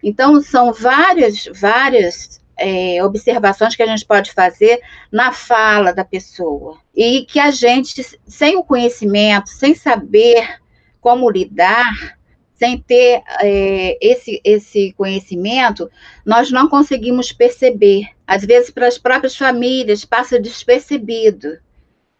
Então, 0.00 0.40
são 0.40 0.72
várias, 0.72 1.50
várias 1.60 2.40
é, 2.58 3.02
observações 3.04 3.76
que 3.76 3.82
a 3.82 3.86
gente 3.86 4.04
pode 4.04 4.32
fazer 4.32 4.80
na 5.10 5.32
fala 5.32 5.92
da 5.92 6.04
pessoa. 6.04 6.78
E 6.94 7.24
que 7.24 7.38
a 7.38 7.50
gente, 7.50 8.04
sem 8.26 8.56
o 8.56 8.64
conhecimento, 8.64 9.48
sem 9.50 9.74
saber 9.74 10.60
como 11.00 11.30
lidar, 11.30 12.18
sem 12.54 12.76
ter 12.78 13.22
é, 13.40 13.96
esse, 14.00 14.40
esse 14.44 14.92
conhecimento, 14.92 15.88
nós 16.26 16.50
não 16.50 16.68
conseguimos 16.68 17.32
perceber. 17.32 18.08
Às 18.26 18.44
vezes, 18.44 18.70
para 18.70 18.88
as 18.88 18.98
próprias 18.98 19.36
famílias, 19.36 20.04
passa 20.04 20.40
despercebido. 20.40 21.58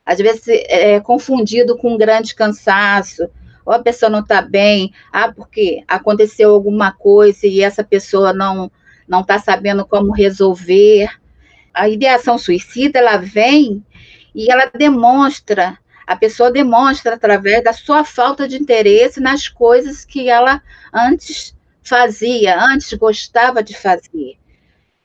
Às 0.07 0.19
vezes, 0.19 0.45
é 0.47 1.01
confundido 1.01 1.77
com 1.77 1.95
um 1.95 1.99
grande 1.99 2.35
cansaço, 2.35 3.29
ou 3.69 3.75
a 3.75 3.81
pessoa 3.81 4.09
não 4.09 4.21
está 4.21 4.41
bem, 4.41 4.95
ah, 5.13 5.31
porque 5.31 5.85
aconteceu 5.87 6.55
alguma 6.55 6.91
coisa 6.91 7.47
e 7.47 7.61
essa 7.61 7.85
pessoa 7.85 8.33
não 8.33 8.71
não 9.09 9.21
está 9.21 9.39
sabendo 9.39 9.87
como 9.87 10.13
resolver. 10.13 11.09
A 11.73 11.89
ideação 11.89 12.37
suicida, 12.39 12.99
ela 12.99 13.17
vem 13.17 13.85
e 14.35 14.51
ela 14.51 14.71
demonstra 14.73 15.79
a 16.09 16.17
pessoa 16.17 16.51
demonstra 16.51 17.17
através 17.17 17.63
da 17.63 17.75
sua 17.75 18.03
falta 18.03 18.49
de 18.49 18.57
interesse 18.57 19.21
nas 19.21 19.47
coisas 19.47 20.07
que 20.07 20.31
ela 20.31 20.63
antes 20.91 21.55
fazia, 21.83 22.59
antes 22.59 22.95
gostava 22.95 23.63
de 23.63 23.77
fazer. 23.77 24.39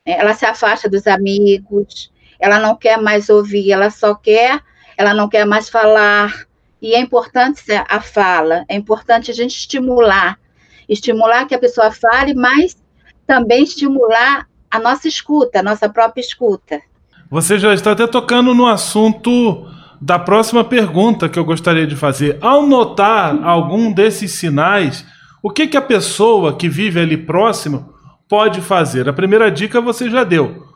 Ela 0.05 0.33
se 0.33 0.45
afasta 0.45 0.89
dos 0.89 1.05
amigos, 1.05 2.09
ela 2.39 2.57
não 2.57 2.77
quer 2.77 2.97
mais 2.97 3.27
ouvir, 3.27 3.73
ela 3.73 3.89
só 3.89 4.15
quer, 4.15 4.61
ela 4.95 5.13
não 5.13 5.27
quer 5.27 5.45
mais 5.45 5.67
falar. 5.67 6.47
E 6.81 6.95
é 6.95 6.99
importante 6.99 7.63
a 7.89 7.99
fala, 7.99 8.63
é 8.69 8.75
importante 8.75 9.29
a 9.29 9.33
gente 9.33 9.57
estimular, 9.57 10.39
estimular 10.87 11.45
que 11.45 11.55
a 11.55 11.59
pessoa 11.59 11.91
fale, 11.91 12.33
mas 12.33 12.77
também 13.25 13.63
estimular 13.63 14.47
a 14.69 14.79
nossa 14.79 15.07
escuta, 15.07 15.59
a 15.59 15.63
nossa 15.63 15.87
própria 15.87 16.21
escuta. 16.21 16.81
Você 17.29 17.57
já 17.57 17.73
está 17.73 17.91
até 17.91 18.05
tocando 18.05 18.53
no 18.53 18.67
assunto 18.67 19.67
da 20.01 20.19
próxima 20.19 20.63
pergunta 20.63 21.29
que 21.29 21.39
eu 21.39 21.45
gostaria 21.45 21.87
de 21.87 21.95
fazer. 21.95 22.37
Ao 22.41 22.67
notar 22.67 23.41
algum 23.43 23.91
desses 23.91 24.33
sinais, 24.33 25.05
o 25.41 25.49
que, 25.49 25.67
que 25.67 25.77
a 25.77 25.81
pessoa 25.81 26.55
que 26.55 26.67
vive 26.67 26.99
ali 26.99 27.17
próximo 27.17 27.93
pode 28.27 28.61
fazer? 28.61 29.07
A 29.07 29.13
primeira 29.13 29.49
dica 29.49 29.79
você 29.79 30.09
já 30.09 30.23
deu: 30.23 30.67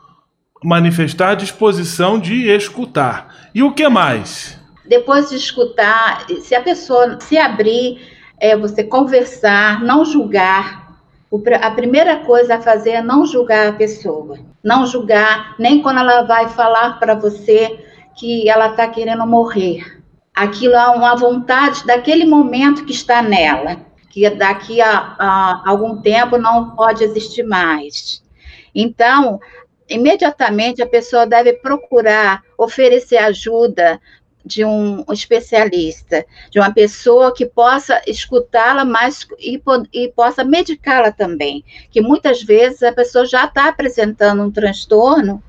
manifestar 0.64 1.34
disposição 1.34 2.18
de 2.18 2.48
escutar. 2.48 3.34
E 3.54 3.62
o 3.62 3.72
que 3.72 3.88
mais? 3.88 4.58
Depois 4.88 5.28
de 5.28 5.36
escutar, 5.36 6.26
se 6.40 6.54
a 6.54 6.62
pessoa 6.62 7.20
se 7.20 7.36
abrir, 7.36 8.00
é 8.40 8.56
você 8.56 8.82
conversar, 8.82 9.82
não 9.82 10.04
julgar. 10.04 10.87
A 11.60 11.70
primeira 11.70 12.20
coisa 12.20 12.54
a 12.54 12.60
fazer 12.60 12.90
é 12.90 13.02
não 13.02 13.26
julgar 13.26 13.68
a 13.68 13.72
pessoa. 13.72 14.38
Não 14.64 14.86
julgar, 14.86 15.54
nem 15.58 15.82
quando 15.82 16.00
ela 16.00 16.22
vai 16.22 16.48
falar 16.48 16.98
para 16.98 17.14
você 17.14 17.78
que 18.16 18.48
ela 18.48 18.70
está 18.70 18.88
querendo 18.88 19.26
morrer. 19.26 20.00
Aquilo 20.34 20.74
é 20.74 20.88
uma 20.88 21.14
vontade 21.14 21.86
daquele 21.86 22.24
momento 22.24 22.84
que 22.84 22.92
está 22.92 23.20
nela, 23.20 23.76
que 24.08 24.28
daqui 24.30 24.80
a, 24.80 25.16
a 25.18 25.62
algum 25.66 26.00
tempo 26.00 26.38
não 26.38 26.70
pode 26.70 27.04
existir 27.04 27.42
mais. 27.42 28.22
Então, 28.74 29.38
imediatamente 29.88 30.82
a 30.82 30.86
pessoa 30.86 31.26
deve 31.26 31.54
procurar 31.54 32.42
oferecer 32.56 33.18
ajuda 33.18 34.00
de 34.48 34.64
um 34.64 35.04
especialista, 35.12 36.24
de 36.50 36.58
uma 36.58 36.72
pessoa 36.72 37.32
que 37.34 37.44
possa 37.44 38.00
escutá-la 38.06 38.84
mais 38.84 39.28
e, 39.38 39.62
e 39.92 40.08
possa 40.08 40.42
medicá-la 40.42 41.12
também. 41.12 41.62
Que 41.90 42.00
muitas 42.00 42.42
vezes 42.42 42.82
a 42.82 42.92
pessoa 42.92 43.26
já 43.26 43.44
está 43.44 43.68
apresentando 43.68 44.42
um 44.42 44.50
transtorno 44.50 45.42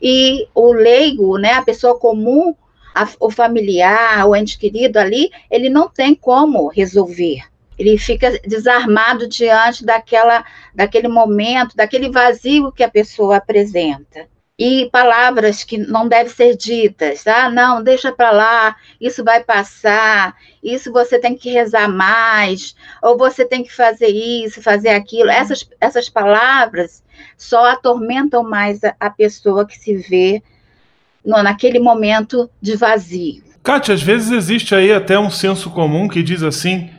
e 0.00 0.48
o 0.54 0.72
leigo, 0.72 1.36
né, 1.36 1.52
a 1.52 1.62
pessoa 1.62 1.98
comum, 1.98 2.54
a, 2.94 3.06
o 3.20 3.30
familiar, 3.30 4.26
o 4.26 4.34
ente 4.34 4.58
querido 4.58 4.98
ali, 4.98 5.30
ele 5.50 5.68
não 5.68 5.88
tem 5.88 6.14
como 6.14 6.68
resolver. 6.68 7.42
Ele 7.78 7.98
fica 7.98 8.40
desarmado 8.44 9.28
diante 9.28 9.84
daquela, 9.84 10.44
daquele 10.74 11.06
momento, 11.06 11.76
daquele 11.76 12.10
vazio 12.10 12.72
que 12.72 12.82
a 12.82 12.90
pessoa 12.90 13.36
apresenta 13.36 14.26
e 14.58 14.88
palavras 14.90 15.62
que 15.62 15.78
não 15.78 16.08
devem 16.08 16.32
ser 16.32 16.56
ditas. 16.56 17.24
Ah, 17.26 17.48
não, 17.48 17.82
deixa 17.82 18.10
para 18.10 18.32
lá, 18.32 18.76
isso 19.00 19.22
vai 19.22 19.44
passar, 19.44 20.34
isso 20.62 20.92
você 20.92 21.18
tem 21.18 21.36
que 21.36 21.50
rezar 21.50 21.88
mais, 21.88 22.74
ou 23.00 23.16
você 23.16 23.44
tem 23.44 23.62
que 23.62 23.72
fazer 23.72 24.08
isso, 24.08 24.60
fazer 24.60 24.90
aquilo. 24.90 25.30
Essas, 25.30 25.68
essas 25.80 26.08
palavras 26.08 27.04
só 27.36 27.66
atormentam 27.66 28.42
mais 28.42 28.82
a, 28.82 28.94
a 28.98 29.10
pessoa 29.10 29.64
que 29.64 29.78
se 29.78 29.94
vê 29.96 30.42
no, 31.24 31.40
naquele 31.40 31.78
momento 31.78 32.50
de 32.60 32.76
vazio. 32.76 33.44
Kátia, 33.62 33.94
às 33.94 34.02
vezes 34.02 34.32
existe 34.32 34.74
aí 34.74 34.92
até 34.92 35.18
um 35.18 35.30
senso 35.30 35.70
comum 35.70 36.08
que 36.08 36.22
diz 36.22 36.42
assim: 36.42 36.90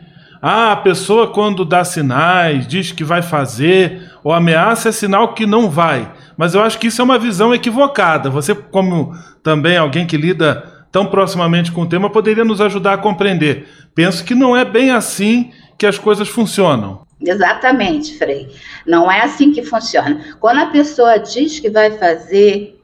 ah, 0.42 0.72
a 0.72 0.78
pessoa 0.78 1.34
quando 1.34 1.66
dá 1.66 1.84
sinais, 1.84 2.66
diz 2.66 2.94
que 2.94 3.04
vai 3.04 3.22
fazer, 3.22 4.10
ou 4.24 4.32
ameaça, 4.32 4.90
é 4.90 4.92
sinal 4.94 5.34
que 5.34 5.46
não 5.46 5.70
vai. 5.70 6.10
Mas 6.40 6.56
eu 6.56 6.64
acho 6.64 6.80
que 6.80 6.88
isso 6.88 7.02
é 7.02 7.04
uma 7.04 7.20
visão 7.20 7.54
equivocada. 7.54 8.30
Você, 8.30 8.56
como 8.56 9.14
também 9.44 9.76
alguém 9.76 10.08
que 10.08 10.16
lida 10.16 10.86
tão 10.90 11.06
proximamente 11.06 11.70
com 11.70 11.82
o 11.82 11.86
tema, 11.86 12.10
poderia 12.10 12.46
nos 12.46 12.62
ajudar 12.62 12.94
a 12.94 12.98
compreender. 12.98 13.68
Penso 13.94 14.24
que 14.24 14.34
não 14.34 14.56
é 14.56 14.64
bem 14.64 14.90
assim 14.90 15.52
que 15.78 15.86
as 15.86 15.98
coisas 15.98 16.30
funcionam. 16.30 17.06
Exatamente, 17.20 18.18
Frei. 18.18 18.56
Não 18.88 19.12
é 19.12 19.20
assim 19.20 19.52
que 19.52 19.64
funciona. 19.64 20.38
Quando 20.40 20.60
a 20.60 20.68
pessoa 20.68 21.20
diz 21.20 21.60
que 21.60 21.70
vai 21.70 21.92
fazer, 21.98 22.82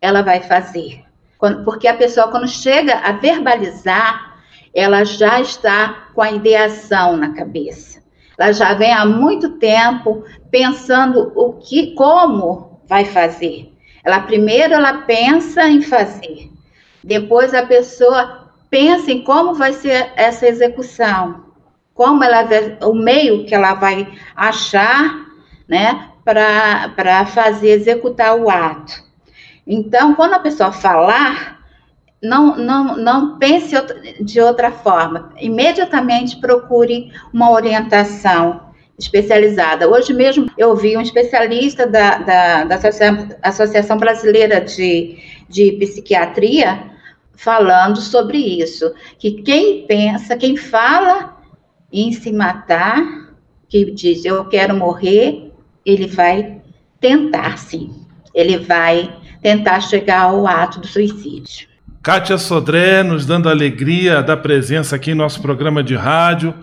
ela 0.00 0.22
vai 0.22 0.40
fazer. 0.40 1.04
porque 1.66 1.86
a 1.86 1.92
pessoa, 1.92 2.28
quando 2.28 2.48
chega 2.48 2.94
a 2.94 3.12
verbalizar, 3.12 4.38
ela 4.74 5.04
já 5.04 5.38
está 5.38 6.08
com 6.14 6.22
a 6.22 6.32
ideação 6.32 7.14
na 7.14 7.34
cabeça. 7.34 8.00
Ela 8.38 8.52
já 8.52 8.72
vem 8.72 8.90
há 8.90 9.04
muito 9.04 9.58
tempo 9.58 10.24
pensando 10.50 11.30
o 11.36 11.52
que, 11.52 11.94
como 11.94 12.69
vai 12.90 13.04
fazer. 13.04 13.72
Ela 14.04 14.18
primeiro 14.18 14.74
ela 14.74 15.02
pensa 15.02 15.62
em 15.68 15.80
fazer. 15.80 16.50
Depois 17.04 17.54
a 17.54 17.64
pessoa 17.64 18.50
pensa 18.68 19.12
em 19.12 19.22
como 19.22 19.54
vai 19.54 19.72
ser 19.72 20.12
essa 20.16 20.48
execução. 20.48 21.44
Como 21.94 22.24
ela 22.24 22.44
o 22.82 22.92
meio 22.92 23.46
que 23.46 23.54
ela 23.54 23.74
vai 23.74 24.12
achar, 24.34 25.24
né, 25.68 26.08
para 26.24 27.26
fazer 27.26 27.70
executar 27.70 28.36
o 28.36 28.50
ato. 28.50 28.92
Então, 29.64 30.14
quando 30.14 30.34
a 30.34 30.40
pessoa 30.40 30.72
falar, 30.72 31.60
não, 32.20 32.56
não, 32.56 32.96
não 32.96 33.38
pense 33.38 33.74
de 34.20 34.40
outra 34.40 34.72
forma. 34.72 35.32
Imediatamente 35.38 36.38
procure 36.38 37.12
uma 37.32 37.50
orientação 37.50 38.69
especializada. 39.04 39.88
Hoje 39.88 40.12
mesmo 40.12 40.50
eu 40.56 40.76
vi 40.76 40.96
um 40.96 41.00
especialista 41.00 41.86
da, 41.86 42.18
da, 42.18 42.64
da 42.64 42.78
Associação 43.42 43.96
Brasileira 43.96 44.60
de, 44.60 45.18
de 45.48 45.72
Psiquiatria 45.72 46.90
falando 47.34 48.00
sobre 48.00 48.36
isso, 48.36 48.92
que 49.18 49.42
quem 49.42 49.86
pensa, 49.86 50.36
quem 50.36 50.56
fala 50.56 51.38
em 51.90 52.12
se 52.12 52.30
matar, 52.30 53.02
que 53.68 53.90
diz 53.90 54.24
eu 54.24 54.44
quero 54.44 54.76
morrer, 54.76 55.50
ele 55.84 56.06
vai 56.06 56.60
tentar 57.00 57.56
sim, 57.56 57.90
ele 58.34 58.58
vai 58.58 59.16
tentar 59.40 59.80
chegar 59.80 60.24
ao 60.24 60.46
ato 60.46 60.80
do 60.80 60.86
suicídio. 60.86 61.70
Kátia 62.02 62.38
Sodré 62.38 63.02
nos 63.02 63.26
dando 63.26 63.48
alegria 63.48 64.22
da 64.22 64.36
presença 64.36 64.96
aqui 64.96 65.10
em 65.10 65.14
nosso 65.14 65.40
programa 65.40 65.82
de 65.82 65.94
rádio. 65.94 66.54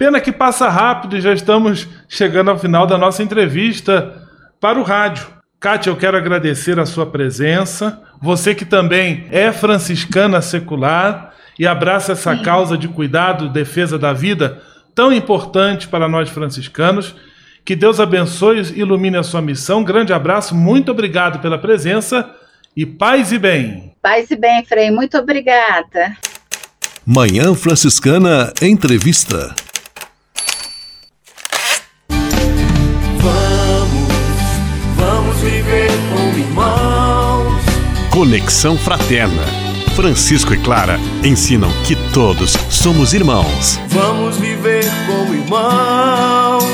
Pena 0.00 0.18
que 0.18 0.32
passa 0.32 0.66
rápido 0.66 1.18
e 1.18 1.20
já 1.20 1.30
estamos 1.34 1.86
chegando 2.08 2.50
ao 2.50 2.58
final 2.58 2.86
da 2.86 2.96
nossa 2.96 3.22
entrevista 3.22 4.26
para 4.58 4.80
o 4.80 4.82
rádio. 4.82 5.26
Kátia, 5.60 5.90
eu 5.90 5.96
quero 5.96 6.16
agradecer 6.16 6.80
a 6.80 6.86
sua 6.86 7.04
presença. 7.04 8.00
Você 8.18 8.54
que 8.54 8.64
também 8.64 9.26
é 9.30 9.52
franciscana 9.52 10.40
secular 10.40 11.34
e 11.58 11.66
abraça 11.66 12.12
essa 12.12 12.34
Sim. 12.34 12.42
causa 12.42 12.78
de 12.78 12.88
cuidado, 12.88 13.50
defesa 13.50 13.98
da 13.98 14.14
vida, 14.14 14.62
tão 14.94 15.12
importante 15.12 15.86
para 15.86 16.08
nós 16.08 16.30
franciscanos. 16.30 17.14
Que 17.62 17.76
Deus 17.76 18.00
abençoe 18.00 18.58
e 18.58 18.80
ilumine 18.80 19.18
a 19.18 19.22
sua 19.22 19.42
missão. 19.42 19.84
grande 19.84 20.14
abraço, 20.14 20.54
muito 20.54 20.90
obrigado 20.92 21.40
pela 21.40 21.58
presença 21.58 22.26
e 22.74 22.86
paz 22.86 23.32
e 23.32 23.38
bem. 23.38 23.92
Paz 24.00 24.30
e 24.30 24.36
bem, 24.36 24.64
Frei, 24.64 24.90
muito 24.90 25.18
obrigada. 25.18 26.16
Manhã 27.04 27.54
Franciscana 27.54 28.50
Entrevista. 28.62 29.54
Conexão 38.10 38.76
Fraterna. 38.76 39.44
Francisco 39.94 40.52
e 40.52 40.60
Clara 40.60 40.98
ensinam 41.24 41.70
que 41.86 41.94
todos 42.12 42.54
somos 42.68 43.14
irmãos. 43.14 43.78
Vamos 43.86 44.36
viver 44.36 44.84
como 45.06 45.32
irmãos. 45.32 46.64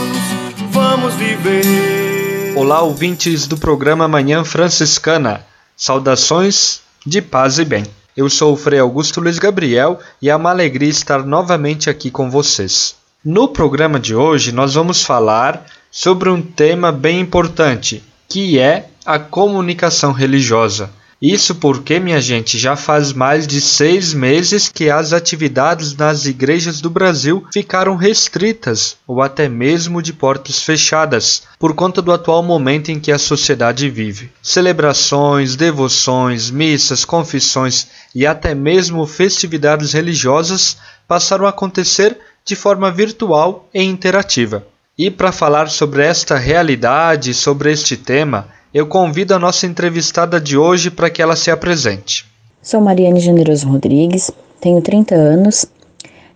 Vamos 0.71 1.15
viver. 1.15 2.57
Olá, 2.57 2.81
ouvintes 2.81 3.47
do 3.47 3.59
programa 3.59 4.09
Manhã 4.09 4.45
Franciscana. 4.45 5.45
Saudações 5.77 6.81
de 7.05 7.21
paz 7.21 7.59
e 7.59 7.67
bem. 7.67 7.85
Eu 8.17 8.31
sou 8.31 8.55
o 8.55 8.57
Frei 8.57 8.81
Augusto 8.81 9.21
Luiz 9.21 9.39
Gabriel 9.39 10.01
e 10.23 10.31
é 10.31 10.35
uma 10.35 10.49
alegria 10.49 10.89
estar 10.89 11.23
novamente 11.23 11.91
aqui 11.91 12.11
com 12.11 12.31
vocês. 12.31 12.97
No 13.23 13.49
programa 13.49 14.01
de 14.01 14.15
hoje, 14.15 14.53
nós 14.53 14.73
vamos 14.73 15.03
falar 15.03 15.67
sobre 15.91 16.31
um 16.31 16.41
tema 16.41 16.91
bem 16.91 17.21
importante, 17.21 18.03
que 18.27 18.59
é 18.59 18.89
a 19.05 19.19
comunicação 19.19 20.13
religiosa. 20.13 20.91
Isso 21.21 21.55
porque, 21.55 21.99
minha 21.99 22.21
gente, 22.21 22.59
já 22.59 22.77
faz 22.77 23.13
mais 23.13 23.47
de 23.47 23.59
seis 23.59 24.13
meses 24.13 24.69
que 24.69 24.91
as 24.91 25.15
atividades 25.15 25.97
nas 25.97 26.27
igrejas 26.27 26.81
do 26.81 26.91
Brasil 26.91 27.47
ficaram 27.51 27.97
restritas 27.97 28.99
ou 29.07 29.23
até 29.23 29.49
mesmo 29.49 30.03
de 30.03 30.13
portas 30.13 30.63
fechadas, 30.63 31.45
por 31.59 31.75
conta 31.75 32.03
do 32.03 32.13
atual 32.13 32.43
momento 32.43 32.91
em 32.91 33.01
que 33.01 33.11
a 33.11 33.19
sociedade 33.19 33.89
vive. 33.89 34.31
Celebrações, 34.43 35.57
devoções, 35.57 36.51
missas, 36.51 37.05
confissões 37.07 37.87
e 38.15 38.27
até 38.27 38.55
mesmo 38.55 39.07
festividades 39.07 39.95
religiosas 39.95 40.77
passaram 41.09 41.47
a 41.47 41.51
acontecer 41.51 42.19
de 42.45 42.55
forma 42.55 42.91
virtual 42.91 43.69
e 43.73 43.83
interativa. 43.83 44.67
E 44.99 45.11
para 45.11 45.33
falar 45.33 45.69
sobre 45.69 46.03
esta 46.03 46.37
realidade, 46.37 47.33
sobre 47.33 47.73
este 47.73 47.97
tema, 47.97 48.49
eu 48.77 48.87
convido 48.87 49.35
a 49.35 49.39
nossa 49.39 49.65
entrevistada 49.65 50.39
de 50.39 50.59
hoje 50.59 50.91
para 50.91 51.09
que 51.09 51.23
ela 51.23 51.35
se 51.35 51.51
apresente. 51.51 52.27
Sou 52.61 52.79
Mariane 52.79 53.21
Generoso 53.21 53.67
Rodrigues, 53.67 54.31
tenho 54.61 54.83
30 54.83 55.15
anos, 55.15 55.65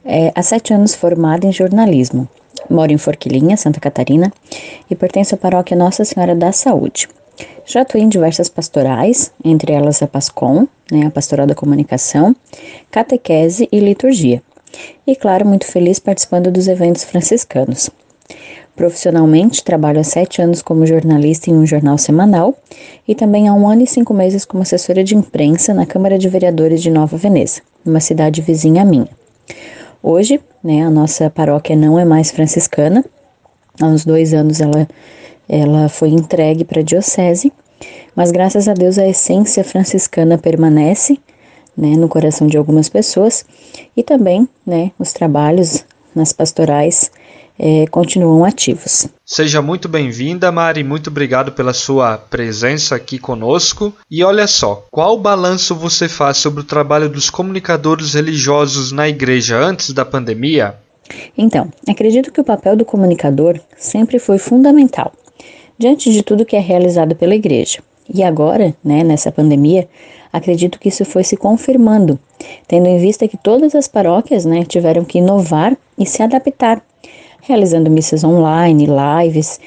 é, 0.03 0.33
há 0.35 0.43
7 0.43 0.73
anos 0.73 0.95
formada 0.95 1.47
em 1.47 1.53
jornalismo. 1.53 2.27
Moro 2.71 2.91
em 2.93 2.97
Forquilinha, 2.97 3.59
Santa 3.59 3.79
Catarina, 3.79 4.33
e 4.89 4.97
pertenço 4.97 5.35
à 5.35 5.39
paróquia 5.39 5.77
Nossa 5.77 6.03
Senhora 6.03 6.35
da 6.35 6.51
Saúde. 6.51 7.11
Já 7.67 7.83
atuei 7.83 8.05
em 8.05 8.09
diversas 8.09 8.49
pastorais, 8.49 9.31
entre 9.45 9.75
elas 9.75 10.03
a 10.03 10.07
PASCOM, 10.07 10.67
né, 10.91 11.09
a 11.09 11.11
Pastoral 11.11 11.47
da 11.47 11.55
Comunicação, 11.55 12.35
Catequese 12.91 13.69
e 13.71 13.81
Liturgia. 13.81 14.43
E, 15.07 15.15
claro, 15.15 15.45
muito 15.45 15.67
feliz 15.67 15.99
participando 15.99 16.51
dos 16.51 16.69
eventos 16.69 17.05
franciscanos. 17.05 17.91
Profissionalmente, 18.81 19.63
trabalho 19.63 20.01
há 20.01 20.03
sete 20.03 20.41
anos 20.41 20.63
como 20.63 20.87
jornalista 20.87 21.51
em 21.51 21.55
um 21.55 21.67
jornal 21.67 21.99
semanal 21.99 22.57
e 23.07 23.15
também 23.15 23.47
há 23.47 23.53
um 23.53 23.69
ano 23.69 23.83
e 23.83 23.87
cinco 23.87 24.15
meses 24.15 24.47
como 24.47 24.63
assessora 24.63 25.05
de 25.05 25.15
imprensa 25.15 25.75
na 25.75 25.85
Câmara 25.85 26.19
de 26.19 26.27
Vereadores 26.31 26.81
de 26.81 26.89
Nova 26.89 27.19
Veneza, 27.19 27.61
uma 27.85 28.01
cidade 28.01 28.41
vizinha 28.41 28.81
à 28.81 28.85
minha. 28.87 29.11
Hoje, 30.03 30.41
né, 30.65 30.83
a 30.83 30.89
nossa 30.89 31.29
paróquia 31.29 31.77
não 31.77 31.99
é 31.99 32.07
mais 32.07 32.31
franciscana. 32.31 33.05
Há 33.79 33.85
uns 33.85 34.07
dois 34.07 34.33
anos 34.33 34.63
ela, 34.63 34.89
ela 35.47 35.91
foi 35.91 36.09
entregue 36.09 36.65
para 36.65 36.81
a 36.81 36.83
diocese, 36.83 37.53
mas 38.17 38.31
graças 38.31 38.67
a 38.67 38.73
Deus 38.73 38.97
a 38.97 39.07
essência 39.07 39.63
franciscana 39.63 40.39
permanece 40.39 41.21
né, 41.77 41.91
no 41.99 42.09
coração 42.09 42.47
de 42.47 42.57
algumas 42.57 42.89
pessoas 42.89 43.45
e 43.95 44.03
também 44.03 44.49
né, 44.67 44.91
os 44.99 45.13
trabalhos 45.13 45.85
nas 46.15 46.33
pastorais 46.33 47.11
é, 47.63 47.87
continuam 47.89 48.43
ativos. 48.43 49.07
Seja 49.25 49.61
muito 49.61 49.87
bem-vinda, 49.87 50.51
Mari. 50.51 50.83
Muito 50.83 51.11
obrigado 51.11 51.53
pela 51.53 51.75
sua 51.75 52.17
presença 52.17 52.97
aqui 52.97 53.19
conosco. 53.19 53.93
E 54.11 54.25
olha 54.25 54.47
só, 54.47 54.87
qual 54.91 55.19
balanço 55.19 55.75
você 55.75 56.09
faz 56.09 56.39
sobre 56.39 56.63
o 56.63 56.65
trabalho 56.65 57.11
dos 57.11 57.29
comunicadores 57.29 58.15
religiosos 58.15 58.93
na 58.93 59.07
igreja 59.11 59.59
antes 59.59 59.93
da 59.93 60.07
pandemia? 60.07 60.75
Então, 61.37 61.69
acredito 61.87 62.33
que 62.33 62.41
o 62.41 62.45
papel 62.45 62.77
do 62.77 62.85
comunicador 62.85 63.61
sempre 63.77 64.19
foi 64.19 64.39
fundamental 64.39 65.13
diante 65.79 66.11
de 66.11 66.23
tudo 66.23 66.47
que 66.47 66.57
é 66.57 66.61
realizado 66.61 67.15
pela 67.15 67.35
igreja. 67.35 67.81
E 68.13 68.23
agora, 68.23 68.75
né, 68.83 69.05
nessa 69.05 69.31
pandemia, 69.31 69.87
acredito 70.33 70.79
que 70.79 70.89
isso 70.89 71.05
foi 71.05 71.25
se 71.25 71.37
confirmando, 71.37 72.19
tendo 72.67 72.87
em 72.87 72.99
vista 72.99 73.29
que 73.29 73.37
todas 73.37 73.75
as 73.75 73.87
paróquias 73.87 74.45
né, 74.45 74.65
tiveram 74.65 75.05
que 75.05 75.19
inovar 75.19 75.77
e 75.99 76.07
se 76.07 76.23
adaptar, 76.23 76.83
realizando 77.43 77.91
missas 77.91 78.25
online, 78.25 78.87
lives 78.87 79.61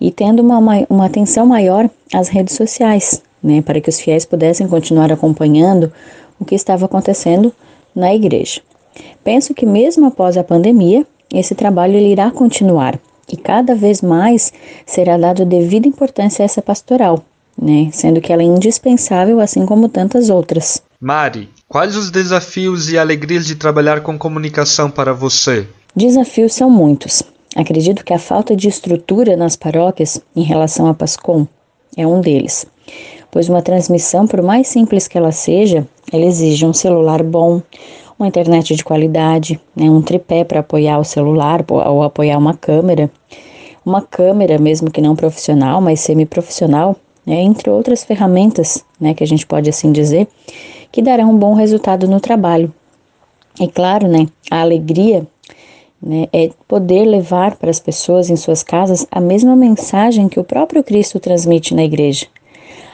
e 0.00 0.10
tendo 0.10 0.40
uma, 0.40 0.58
uma 0.88 1.06
atenção 1.06 1.46
maior 1.46 1.88
às 2.12 2.28
redes 2.28 2.54
sociais, 2.54 3.22
né, 3.42 3.62
para 3.62 3.80
que 3.80 3.88
os 3.88 4.00
fiéis 4.00 4.24
pudessem 4.24 4.68
continuar 4.68 5.12
acompanhando 5.12 5.92
o 6.38 6.44
que 6.44 6.54
estava 6.54 6.86
acontecendo 6.86 7.52
na 7.94 8.14
igreja. 8.14 8.60
Penso 9.22 9.54
que 9.54 9.66
mesmo 9.66 10.06
após 10.06 10.36
a 10.36 10.44
pandemia, 10.44 11.06
esse 11.32 11.54
trabalho 11.54 11.94
ele 11.94 12.12
irá 12.12 12.30
continuar 12.30 12.98
e 13.32 13.36
cada 13.36 13.74
vez 13.74 14.02
mais 14.02 14.52
será 14.84 15.16
dado 15.16 15.44
devida 15.44 15.86
importância 15.86 16.42
a 16.42 16.46
essa 16.46 16.60
pastoral, 16.60 17.24
né, 17.60 17.88
sendo 17.92 18.20
que 18.20 18.32
ela 18.32 18.42
é 18.42 18.46
indispensável 18.46 19.40
assim 19.40 19.64
como 19.64 19.88
tantas 19.88 20.30
outras. 20.30 20.82
Mari, 21.00 21.48
quais 21.68 21.96
os 21.96 22.10
desafios 22.10 22.90
e 22.90 22.98
alegrias 22.98 23.46
de 23.46 23.54
trabalhar 23.54 24.02
com 24.02 24.18
comunicação 24.18 24.90
para 24.90 25.14
você? 25.14 25.66
Desafios 25.94 26.54
são 26.54 26.70
muitos. 26.70 27.20
Acredito 27.56 28.04
que 28.04 28.14
a 28.14 28.18
falta 28.18 28.54
de 28.54 28.68
estrutura 28.68 29.36
nas 29.36 29.56
paróquias 29.56 30.22
em 30.36 30.42
relação 30.42 30.86
à 30.86 30.94
Pascom 30.94 31.48
é 31.96 32.06
um 32.06 32.20
deles, 32.20 32.64
pois 33.28 33.48
uma 33.48 33.60
transmissão, 33.60 34.24
por 34.24 34.40
mais 34.40 34.68
simples 34.68 35.08
que 35.08 35.18
ela 35.18 35.32
seja, 35.32 35.84
ela 36.12 36.24
exige 36.24 36.64
um 36.64 36.72
celular 36.72 37.24
bom, 37.24 37.60
uma 38.16 38.28
internet 38.28 38.76
de 38.76 38.84
qualidade, 38.84 39.60
né, 39.74 39.90
um 39.90 40.00
tripé 40.00 40.44
para 40.44 40.60
apoiar 40.60 41.00
o 41.00 41.04
celular 41.04 41.64
ou 41.68 42.04
apoiar 42.04 42.38
uma 42.38 42.54
câmera, 42.54 43.10
uma 43.84 44.00
câmera 44.00 44.58
mesmo 44.58 44.92
que 44.92 45.00
não 45.00 45.16
profissional, 45.16 45.80
mas 45.80 45.98
semi-profissional, 45.98 46.94
né, 47.26 47.40
entre 47.40 47.68
outras 47.68 48.04
ferramentas, 48.04 48.84
né, 49.00 49.12
que 49.12 49.24
a 49.24 49.26
gente 49.26 49.44
pode 49.44 49.68
assim 49.68 49.90
dizer, 49.90 50.28
que 50.92 51.02
darão 51.02 51.32
um 51.32 51.36
bom 51.36 51.54
resultado 51.54 52.06
no 52.06 52.20
trabalho. 52.20 52.72
E 53.58 53.66
claro, 53.66 54.06
né, 54.06 54.28
a 54.48 54.60
alegria 54.60 55.26
né, 56.02 56.28
é 56.32 56.50
poder 56.66 57.04
levar 57.04 57.56
para 57.56 57.70
as 57.70 57.78
pessoas 57.78 58.30
em 58.30 58.36
suas 58.36 58.62
casas 58.62 59.06
a 59.10 59.20
mesma 59.20 59.54
mensagem 59.54 60.28
que 60.28 60.40
o 60.40 60.44
próprio 60.44 60.82
Cristo 60.82 61.20
transmite 61.20 61.74
na 61.74 61.84
igreja. 61.84 62.26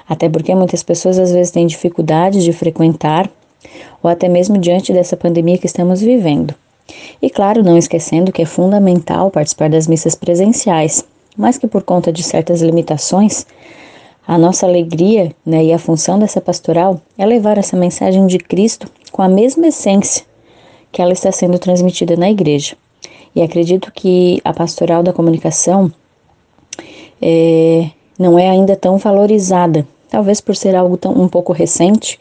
Até 0.08 0.28
porque 0.28 0.54
muitas 0.54 0.82
pessoas 0.82 1.18
às 1.18 1.32
vezes 1.32 1.52
têm 1.52 1.66
dificuldade 1.66 2.42
de 2.42 2.52
frequentar, 2.52 3.30
ou 4.02 4.10
até 4.10 4.28
mesmo 4.28 4.58
diante 4.58 4.92
dessa 4.92 5.16
pandemia 5.16 5.58
que 5.58 5.66
estamos 5.66 6.00
vivendo. 6.00 6.54
E 7.20 7.28
claro, 7.28 7.62
não 7.62 7.76
esquecendo 7.76 8.32
que 8.32 8.42
é 8.42 8.46
fundamental 8.46 9.30
participar 9.30 9.68
das 9.68 9.88
missas 9.88 10.14
presenciais, 10.14 11.04
mas 11.36 11.58
que 11.58 11.66
por 11.66 11.82
conta 11.82 12.12
de 12.12 12.22
certas 12.22 12.62
limitações, 12.62 13.46
a 14.26 14.38
nossa 14.38 14.66
alegria 14.66 15.32
né, 15.44 15.64
e 15.64 15.72
a 15.72 15.78
função 15.78 16.18
dessa 16.18 16.40
pastoral 16.40 17.00
é 17.16 17.24
levar 17.26 17.58
essa 17.58 17.76
mensagem 17.76 18.26
de 18.26 18.38
Cristo 18.38 18.88
com 19.12 19.22
a 19.22 19.28
mesma 19.28 19.68
essência 19.68 20.24
que 20.90 21.02
ela 21.02 21.12
está 21.12 21.30
sendo 21.30 21.58
transmitida 21.58 22.16
na 22.16 22.30
igreja. 22.30 22.76
E 23.36 23.42
acredito 23.42 23.92
que 23.92 24.40
a 24.42 24.54
pastoral 24.54 25.02
da 25.02 25.12
comunicação 25.12 25.92
é, 27.20 27.90
não 28.18 28.38
é 28.38 28.48
ainda 28.48 28.74
tão 28.74 28.96
valorizada, 28.96 29.86
talvez 30.08 30.40
por 30.40 30.56
ser 30.56 30.74
algo 30.74 30.96
tão, 30.96 31.12
um 31.12 31.28
pouco 31.28 31.52
recente, 31.52 32.18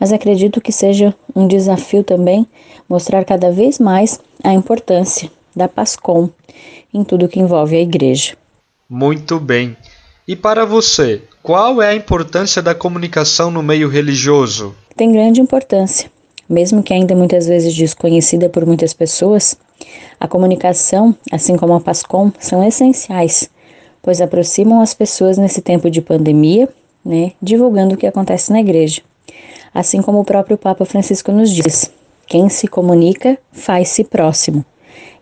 mas 0.00 0.12
acredito 0.12 0.60
que 0.60 0.72
seja 0.72 1.14
um 1.34 1.46
desafio 1.46 2.02
também 2.02 2.44
mostrar 2.88 3.24
cada 3.24 3.52
vez 3.52 3.78
mais 3.78 4.20
a 4.42 4.52
importância 4.52 5.30
da 5.54 5.68
PASCOM 5.68 6.28
em 6.92 7.04
tudo 7.04 7.28
que 7.28 7.38
envolve 7.38 7.76
a 7.76 7.80
igreja. 7.80 8.36
Muito 8.90 9.38
bem. 9.38 9.76
E 10.26 10.34
para 10.34 10.66
você, 10.66 11.22
qual 11.40 11.80
é 11.80 11.90
a 11.90 11.94
importância 11.94 12.60
da 12.60 12.74
comunicação 12.74 13.48
no 13.48 13.62
meio 13.62 13.88
religioso? 13.88 14.74
Tem 14.96 15.12
grande 15.12 15.40
importância. 15.40 16.10
Mesmo 16.48 16.82
que 16.82 16.92
ainda 16.92 17.14
muitas 17.14 17.46
vezes 17.46 17.74
desconhecida 17.74 18.48
por 18.48 18.66
muitas 18.66 18.92
pessoas, 18.92 19.56
a 20.20 20.26
comunicação, 20.26 21.14
assim 21.30 21.56
como 21.56 21.74
a 21.74 21.80
PASCOM, 21.80 22.32
são 22.38 22.66
essenciais, 22.66 23.50
pois 24.02 24.20
aproximam 24.20 24.80
as 24.80 24.94
pessoas 24.94 25.38
nesse 25.38 25.60
tempo 25.60 25.90
de 25.90 26.00
pandemia, 26.00 26.68
né, 27.04 27.32
divulgando 27.40 27.94
o 27.94 27.98
que 27.98 28.06
acontece 28.06 28.52
na 28.52 28.60
igreja. 28.60 29.02
Assim 29.74 30.02
como 30.02 30.20
o 30.20 30.24
próprio 30.24 30.58
Papa 30.58 30.84
Francisco 30.84 31.30
nos 31.30 31.50
diz: 31.50 31.92
quem 32.26 32.48
se 32.48 32.66
comunica 32.66 33.38
faz-se 33.52 34.04
próximo. 34.04 34.64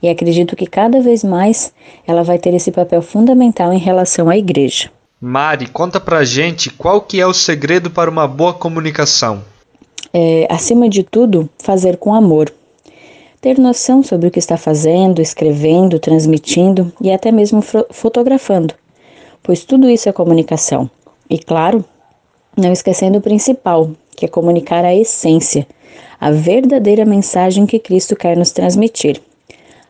E 0.03 0.09
acredito 0.09 0.57
que 0.57 0.67
cada 0.67 1.01
vez 1.01 1.25
mais 1.25 1.73
ela 2.07 2.23
vai 2.23 2.39
ter 2.39 2.55
esse 2.55 2.71
papel 2.71 3.03
fundamental 3.03 3.73
em 3.73 3.79
relação 3.79 4.29
à 4.29 4.37
igreja. 4.37 4.91
Mari, 5.21 5.67
conta 5.67 5.99
pra 5.99 6.25
gente 6.25 6.71
qual 6.71 7.01
que 7.01 7.21
é 7.21 7.27
o 7.27 7.33
segredo 7.33 7.91
para 7.91 8.11
uma 8.11 8.29
boa 8.29 8.53
comunicação. 8.53 9.43
É, 10.13 10.47
acima 10.51 10.89
de 10.89 11.03
tudo, 11.03 11.49
fazer 11.59 11.97
com 11.97 12.15
amor. 12.15 12.53
Ter 13.47 13.61
noção 13.61 14.03
sobre 14.03 14.27
o 14.27 14.31
que 14.33 14.41
está 14.41 14.57
fazendo, 14.57 15.23
escrevendo, 15.23 16.01
transmitindo 16.01 16.93
e 17.01 17.13
até 17.13 17.31
mesmo 17.31 17.63
fotografando, 17.93 18.75
pois 19.41 19.65
tudo 19.65 19.89
isso 19.89 20.09
é 20.09 20.13
comunicação. 20.13 20.91
E 21.31 21.39
claro, 21.39 21.85
não 22.57 22.73
esquecendo 22.73 23.19
o 23.19 23.21
principal, 23.21 23.93
que 24.17 24.25
é 24.25 24.29
comunicar 24.29 24.85
a 24.85 24.93
essência, 24.93 25.65
a 26.21 26.33
verdadeira 26.33 27.05
mensagem 27.05 27.67
que 27.67 27.79
Cristo 27.79 28.17
quer 28.17 28.37
nos 28.37 28.51
transmitir. 28.51 29.23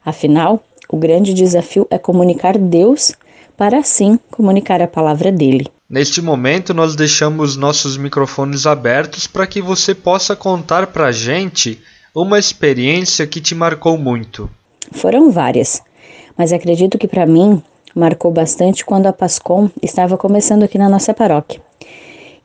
Afinal, 0.04 0.62
o 0.90 0.98
grande 0.98 1.32
desafio 1.32 1.86
é 1.90 1.96
comunicar 1.96 2.58
Deus 2.58 3.12
para 3.56 3.78
assim 3.78 4.18
comunicar 4.30 4.82
a 4.82 4.86
palavra 4.86 5.32
dele. 5.32 5.66
Neste 5.88 6.20
momento, 6.20 6.74
nós 6.74 6.94
deixamos 6.94 7.56
nossos 7.56 7.96
microfones 7.96 8.66
abertos 8.66 9.26
para 9.26 9.46
que 9.46 9.62
você 9.62 9.94
possa 9.94 10.36
contar 10.36 10.88
para 10.88 11.06
a 11.06 11.12
gente 11.12 11.80
uma 12.22 12.38
experiência 12.38 13.26
que 13.26 13.40
te 13.40 13.54
marcou 13.54 13.98
muito. 13.98 14.48
Foram 14.92 15.30
várias, 15.30 15.82
mas 16.36 16.52
acredito 16.52 16.96
que 16.96 17.06
para 17.06 17.26
mim 17.26 17.62
marcou 17.94 18.30
bastante 18.30 18.84
quando 18.84 19.06
a 19.06 19.12
Pascom 19.12 19.68
estava 19.82 20.16
começando 20.16 20.62
aqui 20.62 20.78
na 20.78 20.88
nossa 20.88 21.12
paróquia. 21.12 21.60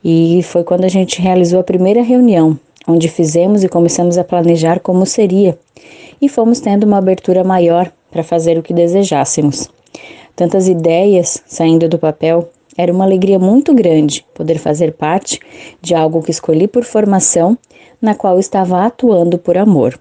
E 0.03 0.41
foi 0.43 0.63
quando 0.63 0.83
a 0.83 0.89
gente 0.89 1.21
realizou 1.21 1.59
a 1.59 1.63
primeira 1.63 2.01
reunião, 2.01 2.59
onde 2.87 3.07
fizemos 3.07 3.63
e 3.63 3.69
começamos 3.69 4.17
a 4.17 4.23
planejar 4.23 4.79
como 4.79 5.05
seria, 5.05 5.57
e 6.21 6.27
fomos 6.27 6.59
tendo 6.59 6.83
uma 6.83 6.97
abertura 6.97 7.43
maior 7.43 7.91
para 8.11 8.23
fazer 8.23 8.57
o 8.57 8.63
que 8.63 8.73
desejássemos 8.73 9.69
tantas 10.35 10.67
ideias 10.67 11.43
saindo 11.45 11.87
do 11.87 11.99
papel, 11.99 12.49
era 12.77 12.91
uma 12.91 13.03
alegria 13.03 13.37
muito 13.37 13.73
grande 13.73 14.25
poder 14.33 14.57
fazer 14.57 14.93
parte 14.93 15.39
de 15.81 15.93
algo 15.93 16.23
que 16.23 16.31
escolhi 16.31 16.67
por 16.67 16.83
formação, 16.83 17.57
na 18.01 18.15
qual 18.15 18.39
estava 18.39 18.85
atuando 18.85 19.37
por 19.37 19.57
amor. 19.57 19.99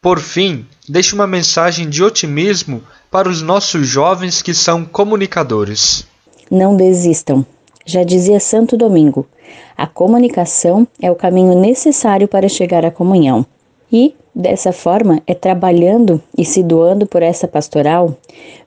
Por 0.00 0.18
fim, 0.18 0.64
deixe 0.88 1.14
uma 1.14 1.26
mensagem 1.26 1.88
de 1.88 2.02
otimismo 2.02 2.82
para 3.10 3.28
os 3.28 3.42
nossos 3.42 3.86
jovens 3.86 4.40
que 4.40 4.54
são 4.54 4.84
comunicadores. 4.84 6.06
Não 6.50 6.76
desistam. 6.76 7.44
Já 7.84 8.02
dizia 8.02 8.40
Santo 8.40 8.76
Domingo: 8.76 9.26
a 9.76 9.86
comunicação 9.86 10.86
é 11.00 11.10
o 11.10 11.16
caminho 11.16 11.58
necessário 11.58 12.28
para 12.28 12.48
chegar 12.48 12.84
à 12.84 12.90
comunhão. 12.90 13.44
E, 13.92 14.14
dessa 14.34 14.72
forma, 14.72 15.22
é 15.26 15.34
trabalhando 15.34 16.22
e 16.36 16.44
se 16.44 16.62
doando 16.62 17.06
por 17.06 17.22
essa 17.22 17.48
pastoral, 17.48 18.16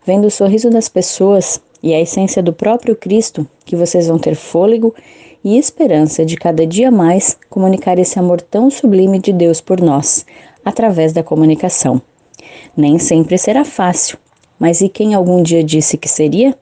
vendo 0.06 0.28
o 0.28 0.32
sorriso 0.32 0.70
das 0.70 0.90
pessoas 0.90 1.62
e 1.82 1.94
a 1.94 2.00
essência 2.02 2.44
do 2.44 2.54
próprio 2.54 2.96
Cristo, 2.96 3.48
que 3.66 3.76
vocês 3.76 4.08
vão 4.08 4.18
ter 4.18 4.36
fôlego 4.36 4.94
e 5.44 5.58
esperança 5.58 6.26
de 6.26 6.38
cada 6.38 6.66
dia 6.66 6.90
mais 6.90 7.38
comunicar 7.50 8.00
esse 8.00 8.18
amor 8.18 8.40
tão 8.42 8.72
sublime 8.72 9.20
de 9.20 9.34
Deus 9.34 9.60
por 9.60 9.82
nós, 9.82 10.26
através 10.64 11.12
da 11.12 11.22
comunicação. 11.22 12.02
Nem 12.76 12.98
sempre 12.98 13.38
será 13.38 13.66
fácil, 13.66 14.18
mas 14.60 14.82
e 14.82 14.88
quem 14.88 15.14
algum 15.14 15.44
dia 15.44 15.64
disse 15.64 15.98
que 15.98 16.08
seria? 16.08 16.58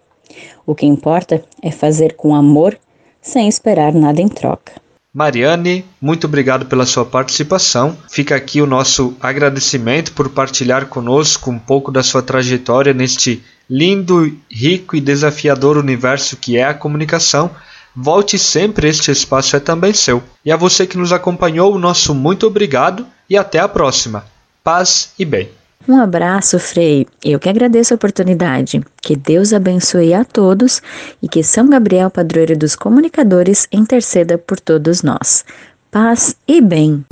O 0.65 0.73
que 0.73 0.85
importa 0.85 1.43
é 1.61 1.71
fazer 1.71 2.15
com 2.15 2.33
amor, 2.33 2.77
sem 3.21 3.47
esperar 3.47 3.93
nada 3.93 4.21
em 4.21 4.27
troca. 4.27 4.73
Mariane, 5.13 5.83
muito 6.01 6.25
obrigado 6.25 6.65
pela 6.67 6.85
sua 6.85 7.03
participação. 7.03 7.97
Fica 8.09 8.33
aqui 8.33 8.61
o 8.61 8.65
nosso 8.65 9.13
agradecimento 9.19 10.13
por 10.13 10.29
partilhar 10.29 10.85
conosco 10.85 11.51
um 11.51 11.59
pouco 11.59 11.91
da 11.91 12.01
sua 12.01 12.21
trajetória 12.21 12.93
neste 12.93 13.43
lindo, 13.69 14.33
rico 14.49 14.95
e 14.95 15.01
desafiador 15.01 15.77
universo 15.77 16.37
que 16.37 16.57
é 16.57 16.63
a 16.63 16.73
comunicação. 16.73 17.51
Volte 17.95 18.39
sempre, 18.39 18.87
este 18.87 19.11
espaço 19.11 19.55
é 19.55 19.59
também 19.59 19.93
seu. 19.93 20.23
E 20.45 20.51
a 20.51 20.57
você 20.57 20.87
que 20.87 20.97
nos 20.97 21.11
acompanhou, 21.11 21.73
o 21.73 21.79
nosso 21.79 22.15
muito 22.15 22.47
obrigado 22.47 23.05
e 23.29 23.37
até 23.37 23.59
a 23.59 23.67
próxima. 23.67 24.25
Paz 24.63 25.11
e 25.17 25.25
bem. 25.25 25.49
Um 25.87 25.99
abraço, 25.99 26.59
Frei. 26.59 27.07
Eu 27.23 27.39
que 27.39 27.49
agradeço 27.49 27.93
a 27.93 27.95
oportunidade. 27.95 28.81
Que 29.01 29.15
Deus 29.15 29.51
abençoe 29.51 30.13
a 30.13 30.23
todos 30.23 30.81
e 31.21 31.27
que 31.27 31.43
São 31.43 31.69
Gabriel, 31.69 32.09
padroeiro 32.09 32.57
dos 32.57 32.75
comunicadores, 32.75 33.67
interceda 33.71 34.37
por 34.37 34.59
todos 34.59 35.01
nós. 35.01 35.43
Paz 35.89 36.35
e 36.47 36.61
bem. 36.61 37.03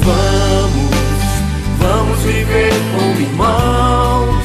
Vamos, 0.00 0.90
vamos 1.78 2.18
viver 2.20 2.72
como 2.94 3.20
irmãos. 3.20 4.42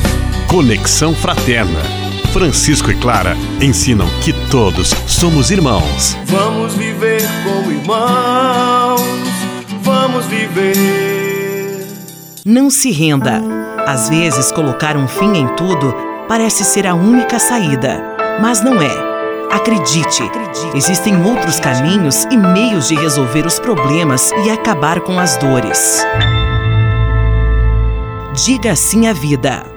Conexão 0.47 1.13
Fraterna. 1.13 1.96
Francisco 2.37 2.91
e 2.91 2.95
Clara 2.95 3.35
ensinam 3.59 4.05
que 4.23 4.31
todos 4.31 4.89
somos 5.07 5.49
irmãos. 5.49 6.15
Vamos 6.25 6.75
viver 6.75 7.23
como 7.43 7.71
irmãos. 7.71 9.01
Vamos 9.81 10.23
viver. 10.27 11.87
Não 12.45 12.69
se 12.69 12.91
renda. 12.91 13.41
Às 13.87 14.07
vezes, 14.07 14.51
colocar 14.51 14.95
um 14.95 15.07
fim 15.07 15.35
em 15.35 15.47
tudo 15.55 15.91
parece 16.27 16.63
ser 16.63 16.85
a 16.85 16.93
única 16.93 17.39
saída, 17.39 17.99
mas 18.39 18.61
não 18.63 18.79
é. 18.79 18.91
Acredite, 19.51 20.21
existem 20.75 21.19
outros 21.25 21.59
caminhos 21.59 22.25
e 22.25 22.37
meios 22.37 22.87
de 22.87 22.93
resolver 22.93 23.47
os 23.47 23.57
problemas 23.57 24.31
e 24.45 24.51
acabar 24.51 24.99
com 24.99 25.17
as 25.17 25.37
dores. 25.37 26.05
Diga 28.45 28.75
sim 28.75 29.07
à 29.07 29.13
vida. 29.13 29.76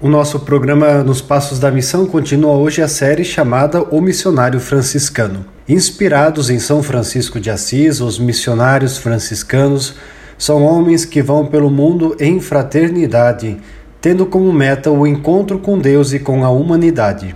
O 0.00 0.08
nosso 0.08 0.38
programa 0.38 1.02
Nos 1.02 1.20
Passos 1.20 1.58
da 1.58 1.72
Missão 1.72 2.06
continua 2.06 2.52
hoje 2.52 2.80
a 2.80 2.86
série 2.86 3.24
chamada 3.24 3.82
O 3.82 4.00
Missionário 4.00 4.60
Franciscano. 4.60 5.44
Inspirados 5.68 6.50
em 6.50 6.60
São 6.60 6.84
Francisco 6.84 7.40
de 7.40 7.50
Assis, 7.50 8.00
os 8.00 8.16
missionários 8.16 8.96
franciscanos 8.96 9.96
são 10.38 10.62
homens 10.62 11.04
que 11.04 11.20
vão 11.20 11.46
pelo 11.46 11.68
mundo 11.68 12.16
em 12.20 12.38
fraternidade, 12.38 13.56
tendo 14.00 14.24
como 14.24 14.52
meta 14.52 14.88
o 14.88 15.04
encontro 15.04 15.58
com 15.58 15.76
Deus 15.76 16.12
e 16.12 16.20
com 16.20 16.44
a 16.44 16.48
humanidade. 16.48 17.34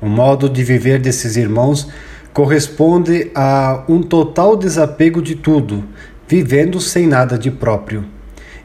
O 0.00 0.08
modo 0.08 0.48
de 0.48 0.64
viver 0.64 0.98
desses 0.98 1.36
irmãos 1.36 1.86
corresponde 2.32 3.30
a 3.34 3.84
um 3.86 4.00
total 4.02 4.56
desapego 4.56 5.20
de 5.20 5.34
tudo, 5.34 5.84
vivendo 6.26 6.80
sem 6.80 7.06
nada 7.06 7.36
de 7.36 7.50
próprio. 7.50 8.06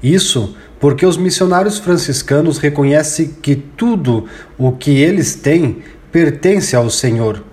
Isso 0.02 0.56
porque 0.86 1.04
os 1.04 1.18
missionários 1.18 1.80
franciscanos 1.80 2.60
reconhecem 2.60 3.34
que 3.42 3.56
tudo 3.56 4.26
o 4.56 4.72
que 4.72 5.02
eles 5.02 5.34
têm 5.34 5.78
pertence 6.12 6.76
ao 6.76 6.92
Senhor, 6.92 7.44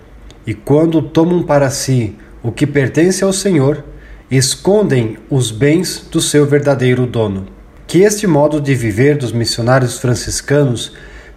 e 0.45 0.53
quando 0.53 1.01
tomam 1.01 1.41
para 1.41 1.71
si 1.71 2.15
o 2.43 2.51
que 2.51 2.67
pertence 2.67 3.23
ao 3.23 3.33
Senhor, 3.33 3.83
escondem 4.29 5.17
os 5.31 5.49
bens 5.49 6.05
do 6.11 6.21
seu 6.21 6.45
verdadeiro 6.45 7.07
dono. 7.07 7.47
Que 7.87 8.01
este 8.03 8.27
modo 8.27 8.61
de 8.61 8.75
viver 8.75 9.17
dos 9.17 9.31
missionários 9.31 9.97
franciscanos 9.97 10.93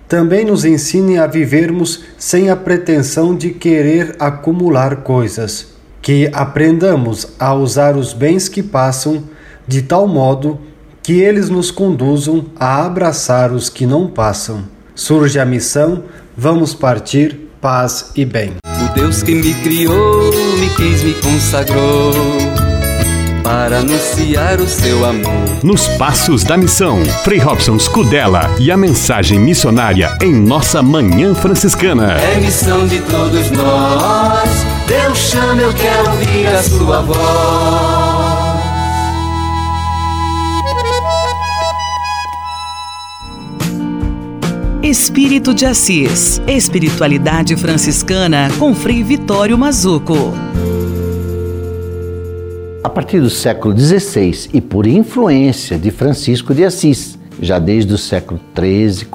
também 0.06 0.44
nos 0.44 0.66
ensine 0.66 1.16
a 1.16 1.26
vivermos 1.26 2.04
sem 2.18 2.50
a 2.50 2.56
pretensão 2.56 3.34
de 3.34 3.52
querer 3.52 4.16
acumular 4.18 4.96
coisas. 4.96 5.68
Que 6.02 6.28
aprendamos 6.34 7.28
a 7.38 7.54
usar 7.54 7.96
os 7.96 8.12
bens 8.12 8.50
que 8.50 8.62
passam 8.62 9.24
de 9.66 9.80
tal 9.80 10.06
modo 10.06 10.60
que 11.06 11.20
eles 11.20 11.48
nos 11.48 11.70
conduzam 11.70 12.46
a 12.58 12.84
abraçar 12.84 13.52
os 13.52 13.68
que 13.68 13.86
não 13.86 14.08
passam. 14.08 14.64
Surge 14.92 15.38
a 15.38 15.44
missão, 15.44 16.02
vamos 16.36 16.74
partir, 16.74 17.48
paz 17.60 18.10
e 18.16 18.24
bem. 18.24 18.54
O 18.66 18.92
Deus 18.92 19.22
que 19.22 19.32
me 19.32 19.54
criou, 19.54 20.32
me 20.58 20.68
quis, 20.70 21.04
me 21.04 21.14
consagrou 21.14 22.10
para 23.40 23.78
anunciar 23.78 24.60
o 24.60 24.66
seu 24.66 25.04
amor. 25.04 25.46
Nos 25.62 25.86
Passos 25.90 26.42
da 26.42 26.56
Missão, 26.56 27.04
Frei 27.22 27.38
Robson 27.38 27.78
Scudella 27.78 28.50
e 28.58 28.72
a 28.72 28.76
mensagem 28.76 29.38
missionária 29.38 30.18
em 30.20 30.34
nossa 30.34 30.82
Manhã 30.82 31.36
Franciscana. 31.36 32.14
É 32.14 32.40
missão 32.40 32.84
de 32.84 33.00
todos 33.02 33.52
nós. 33.52 34.50
Deus 34.88 35.18
chama, 35.18 35.62
eu 35.62 35.72
quero 35.72 36.10
ouvir 36.10 36.48
a 36.48 36.62
sua 36.64 37.00
voz. 37.02 38.05
Espírito 44.86 45.52
de 45.52 45.66
Assis. 45.66 46.40
Espiritualidade 46.46 47.56
franciscana 47.56 48.48
com 48.56 48.72
Frei 48.72 49.02
Vitório 49.02 49.58
Mazuco. 49.58 50.14
A 52.84 52.88
partir 52.88 53.20
do 53.20 53.28
século 53.28 53.76
XVI 53.76 54.48
e 54.54 54.60
por 54.60 54.86
influência 54.86 55.76
de 55.76 55.90
Francisco 55.90 56.54
de 56.54 56.64
Assis, 56.64 57.18
já 57.42 57.58
desde 57.58 57.92
o 57.92 57.98
século 57.98 58.38
XIII, 58.56 59.08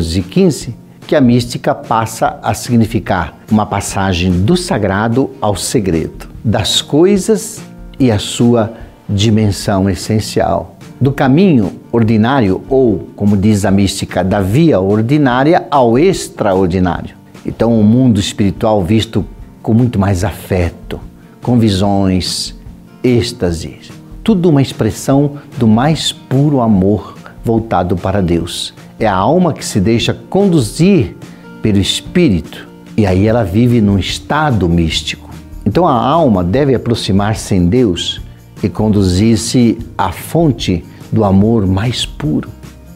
XIV 0.00 0.18
e 0.18 0.50
XV, 0.50 0.74
que 1.06 1.14
a 1.14 1.20
mística 1.20 1.74
passa 1.74 2.38
a 2.42 2.54
significar 2.54 3.38
uma 3.52 3.66
passagem 3.66 4.32
do 4.32 4.56
sagrado 4.56 5.28
ao 5.42 5.54
segredo, 5.54 6.26
das 6.42 6.80
coisas 6.80 7.60
e 8.00 8.10
a 8.10 8.18
sua 8.18 8.72
dimensão 9.06 9.90
essencial 9.90 10.78
do 10.98 11.12
caminho 11.12 11.77
ordinário, 11.90 12.62
ou, 12.68 13.08
como 13.16 13.36
diz 13.36 13.64
a 13.64 13.70
mística, 13.70 14.22
da 14.22 14.40
via 14.40 14.80
ordinária 14.80 15.66
ao 15.70 15.98
extraordinário. 15.98 17.14
Então, 17.44 17.78
o 17.78 17.84
mundo 17.84 18.20
espiritual 18.20 18.82
visto 18.82 19.24
com 19.62 19.72
muito 19.72 19.98
mais 19.98 20.24
afeto, 20.24 21.00
com 21.42 21.58
visões, 21.58 22.54
êxtase, 23.02 23.78
tudo 24.22 24.48
uma 24.50 24.60
expressão 24.60 25.38
do 25.56 25.66
mais 25.66 26.12
puro 26.12 26.60
amor 26.60 27.16
voltado 27.44 27.96
para 27.96 28.20
Deus. 28.20 28.74
É 29.00 29.06
a 29.06 29.14
alma 29.14 29.52
que 29.52 29.64
se 29.64 29.80
deixa 29.80 30.12
conduzir 30.28 31.16
pelo 31.62 31.78
Espírito 31.78 32.68
e 32.96 33.06
aí 33.06 33.26
ela 33.26 33.44
vive 33.44 33.80
num 33.80 33.98
estado 33.98 34.68
místico. 34.68 35.30
Então 35.64 35.86
a 35.86 35.92
alma 35.92 36.42
deve 36.42 36.74
aproximar-se 36.74 37.54
em 37.54 37.66
Deus 37.66 38.20
e 38.62 38.68
conduzir-se 38.68 39.78
à 39.96 40.10
fonte 40.10 40.84
do 41.12 41.24
amor 41.24 41.66
mais 41.66 42.04
puro. 42.04 42.48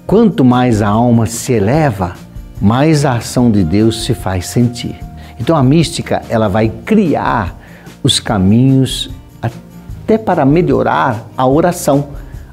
Quanto 0.07 0.45
mais 0.45 0.83
a 0.83 0.89
alma 0.89 1.27
se 1.27 1.53
eleva, 1.53 2.15
mais 2.61 3.05
a 3.05 3.15
ação 3.15 3.51
de 3.51 3.65
Deus 3.65 4.05
se 4.05 4.15
faz 4.15 4.47
sentir. 4.47 4.97
Então 5.41 5.57
a 5.57 5.63
mística 5.63 6.23
ela 6.29 6.49
vai 6.49 6.71
criar 6.85 7.59
os 8.03 8.21
caminhos 8.21 9.11
até 9.41 10.19
para 10.19 10.45
melhorar 10.45 11.27
a 11.37 11.47
oração. 11.47 12.09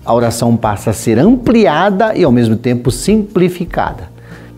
A 0.06 0.14
oração 0.14 0.56
passa 0.56 0.92
a 0.92 0.94
ser 0.94 1.20
ampliada 1.20 2.16
e 2.16 2.24
ao 2.24 2.32
mesmo 2.32 2.56
tempo 2.56 2.90
simplificada. 2.90 4.10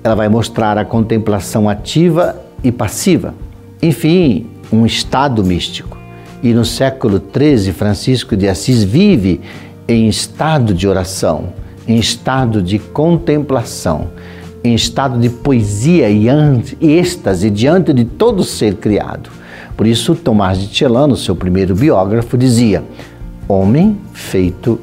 Ela 0.04 0.16
vai 0.16 0.30
mostrar 0.30 0.78
a 0.78 0.86
contemplação 0.86 1.68
ativa 1.68 2.40
e 2.64 2.72
passiva. 2.72 3.34
Enfim, 3.82 4.48
um 4.72 4.86
estado 4.86 5.44
místico. 5.44 5.98
E 6.42 6.54
no 6.54 6.66
século 6.66 7.22
XIII, 7.22 7.74
Francisco 7.74 8.36
de 8.36 8.48
Assis 8.48 8.84
vive 8.84 9.42
em 9.92 10.08
estado 10.08 10.74
de 10.74 10.88
oração, 10.88 11.50
em 11.88 11.98
estado 11.98 12.62
de 12.62 12.80
contemplação, 12.80 14.10
em 14.64 14.74
estado 14.74 15.20
de 15.20 15.30
poesia 15.30 16.10
e 16.10 16.28
êxtase 16.82 17.50
diante 17.50 17.92
de 17.92 18.06
todo 18.06 18.44
ser 18.44 18.76
criado. 18.76 19.30
Por 19.76 19.86
isso, 19.86 20.16
Tomás 20.16 20.60
de 20.60 20.74
Celano, 20.76 21.18
seu 21.18 21.36
primeiro 21.36 21.76
biógrafo, 21.76 22.38
dizia: 22.38 22.84
homem 23.48 23.98
feito 24.14 24.80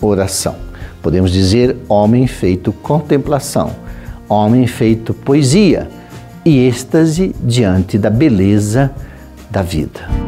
oração. 0.00 0.54
Podemos 1.02 1.32
dizer 1.32 1.76
homem 1.88 2.26
feito 2.26 2.72
contemplação, 2.72 3.70
homem 4.28 4.66
feito 4.66 5.14
poesia 5.14 5.88
e 6.44 6.58
êxtase 6.66 7.34
diante 7.42 7.98
da 7.98 8.10
beleza 8.10 8.92
da 9.50 9.62
vida. 9.62 10.25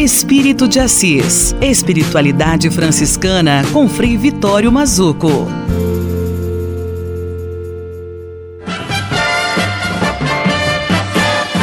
Espírito 0.00 0.66
de 0.66 0.80
Assis, 0.80 1.54
Espiritualidade 1.60 2.70
Franciscana 2.70 3.62
com 3.70 3.86
Frei 3.86 4.16
Vitório 4.16 4.72
Mazuco. 4.72 5.46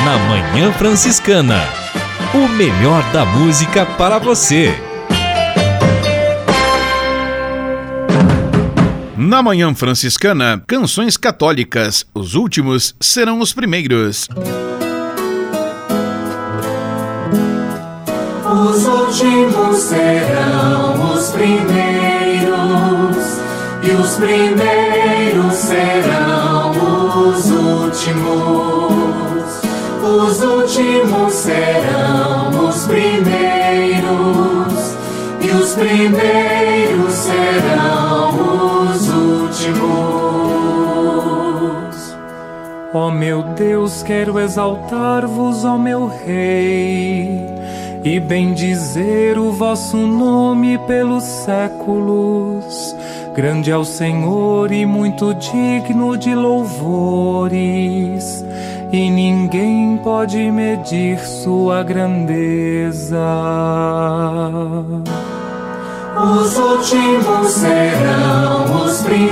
Na 0.05 0.17
Manhã 0.29 0.71
Franciscana, 0.73 1.63
o 2.31 2.47
melhor 2.49 3.03
da 3.11 3.25
música 3.25 3.87
para 3.87 4.19
você. 4.19 4.71
Na 9.17 9.41
Manhã 9.41 9.73
Franciscana, 9.73 10.63
canções 10.67 11.17
católicas. 11.17 12.05
Os 12.13 12.35
últimos 12.35 12.93
serão 13.01 13.39
os 13.39 13.51
primeiros. 13.51 14.29
Os 18.57 18.87
últimos 18.87 19.77
serão 19.77 21.13
os 21.13 21.29
primeiros, 21.29 21.77
e 23.83 23.91
os 23.91 24.15
primeiros 24.15 25.53
serão 25.53 26.71
os 26.71 27.51
últimos. 27.51 28.81
Os 30.01 30.41
últimos 30.41 31.33
serão 31.33 32.67
os 32.67 32.87
primeiros, 32.87 34.07
e 35.39 35.51
os 35.51 35.75
primeiros 35.75 37.13
serão 37.13 38.89
os 38.91 39.07
últimos. 39.07 39.77
Ó 42.91 43.11
meu 43.11 43.43
Deus, 43.55 44.01
quero 44.01 44.39
exaltar-vos, 44.39 45.63
ó 45.63 45.77
meu 45.77 46.07
Rei 46.07 47.56
e 48.07 48.19
bendizer 48.21 49.37
o 49.37 49.51
vosso 49.51 49.97
nome 49.97 50.77
pelos 50.87 51.23
séculos. 51.23 52.95
Grande 53.35 53.69
é 53.69 53.75
o 53.75 53.83
Senhor 53.83 54.71
e 54.71 54.85
muito 54.85 55.33
digno 55.33 56.17
de 56.17 56.33
louvores, 56.33 57.53
e 58.93 59.09
ninguém 59.09 59.99
pode 60.01 60.37
medir 60.49 61.19
sua 61.19 61.83
grandeza. 61.83 63.17
Os 66.15 66.57
últimos 66.57 67.51
serão 67.51 68.85
os 68.85 69.01
primeiros, 69.01 69.27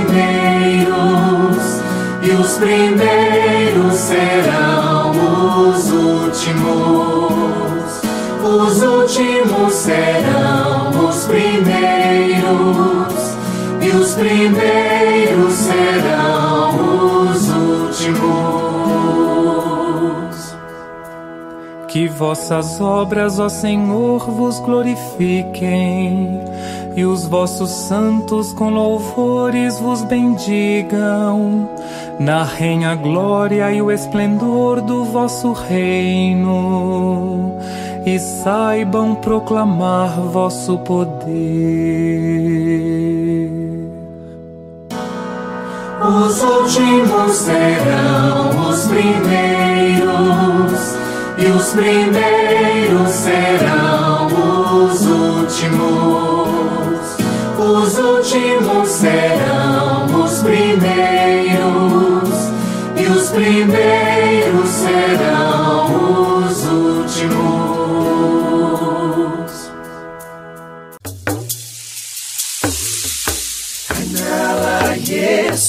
e 2.22 2.30
os 2.30 2.58
primeiros 2.58 3.94
serão 3.94 5.12
os 5.70 5.90
últimos. 5.90 7.75
Os 8.46 8.80
últimos 8.80 9.74
serão 9.74 11.08
os 11.08 11.24
primeiros, 11.24 12.46
e 13.82 13.88
os 13.88 14.14
primeiros 14.14 15.52
serão 15.52 17.24
os 17.24 17.50
últimos. 17.50 18.16
Que 21.88 22.06
vossas 22.06 22.80
obras, 22.80 23.40
ó 23.40 23.48
Senhor, 23.48 24.30
vos 24.30 24.60
glorifiquem, 24.60 26.40
e 26.94 27.04
os 27.04 27.26
vossos 27.26 27.70
santos 27.70 28.52
com 28.52 28.70
louvores 28.70 29.80
vos 29.80 30.04
bendigam. 30.04 31.68
Narrem 32.20 32.86
a 32.86 32.94
glória 32.94 33.72
e 33.72 33.82
o 33.82 33.90
esplendor 33.90 34.80
do 34.80 35.04
vosso 35.04 35.52
reino 35.52 37.56
e 38.06 38.18
saibam 38.20 39.16
proclamar 39.16 40.20
vosso 40.20 40.78
poder. 40.78 41.26
Os 46.00 46.40
últimos 46.40 47.32
serão 47.32 48.68
os 48.70 48.86
primeiros, 48.86 50.06
e 51.36 51.46
os 51.46 51.72
primeiros 51.72 53.10
serão 53.10 54.26
os 54.84 55.04
últimos. 55.04 56.46
Os 57.58 57.98
últimos 57.98 58.88
serão 58.88 60.06
os 60.22 60.42
primeiros, 60.44 62.30
e 62.96 63.02
os 63.10 63.30
primeiros 63.30 64.68
serão 64.68 65.65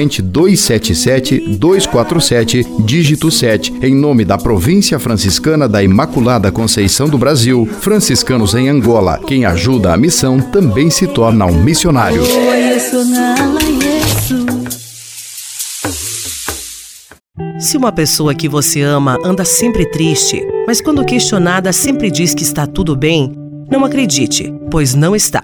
corrente 0.00 0.22
277 0.22 1.58
247, 1.58 2.66
dígito 2.86 3.30
7, 3.30 3.74
em 3.82 3.94
nome 3.94 4.24
da 4.24 4.38
Província 4.38 4.98
Franciscana 4.98 5.68
da 5.68 5.82
Imaculada 5.82 6.50
Conceição 6.50 7.06
do 7.06 7.18
Brasil, 7.18 7.68
franciscanos 7.80 8.54
em 8.54 8.70
Angola. 8.70 9.20
Quem 9.26 9.44
ajuda 9.44 9.92
a 9.92 9.96
missão 9.98 10.40
também 10.40 10.88
se 10.88 11.06
torna 11.06 11.44
um 11.44 11.62
missionário. 11.62 12.22
Se 17.58 17.76
uma 17.76 17.92
pessoa 17.92 18.34
que 18.34 18.48
você 18.48 18.80
ama 18.80 19.18
anda 19.22 19.44
sempre 19.44 19.84
triste, 19.84 20.42
mas 20.66 20.80
quando 20.80 21.04
questionada 21.04 21.74
sempre 21.74 22.10
diz 22.10 22.32
que 22.32 22.42
está 22.42 22.66
tudo 22.66 22.96
bem, 22.96 23.34
não 23.70 23.84
acredite, 23.84 24.50
pois 24.70 24.94
não 24.94 25.14
está. 25.14 25.42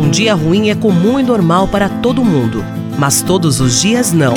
Um 0.00 0.10
dia 0.10 0.34
ruim 0.34 0.70
é 0.70 0.74
comum 0.74 1.20
e 1.20 1.22
normal 1.22 1.68
para 1.68 1.88
todo 1.88 2.24
mundo 2.24 2.64
mas 2.98 3.22
todos 3.22 3.60
os 3.60 3.80
dias 3.80 4.12
não. 4.12 4.34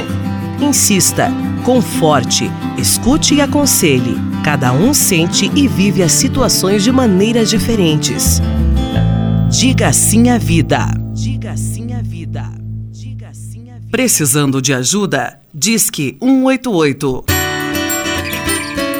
Insista, 0.59 1.31
conforte, 1.63 2.49
escute 2.77 3.35
e 3.35 3.41
aconselhe. 3.41 4.17
Cada 4.43 4.71
um 4.71 4.93
sente 4.93 5.51
e 5.55 5.67
vive 5.67 6.01
as 6.01 6.11
situações 6.11 6.83
de 6.83 6.91
maneiras 6.91 7.49
diferentes. 7.49 8.41
Diga 9.49 9.93
sim 9.93 10.29
à 10.29 10.37
vida. 10.37 10.87
Diga 11.13 11.55
sim 11.55 11.93
à 11.93 12.01
vida. 12.01 12.43
Diga 12.91 13.29
sim 13.33 13.69
à 13.69 13.73
vida. 13.75 13.87
Precisando 13.91 14.61
de 14.61 14.73
ajuda? 14.73 15.39
Disque 15.53 16.17
188. 16.21 17.25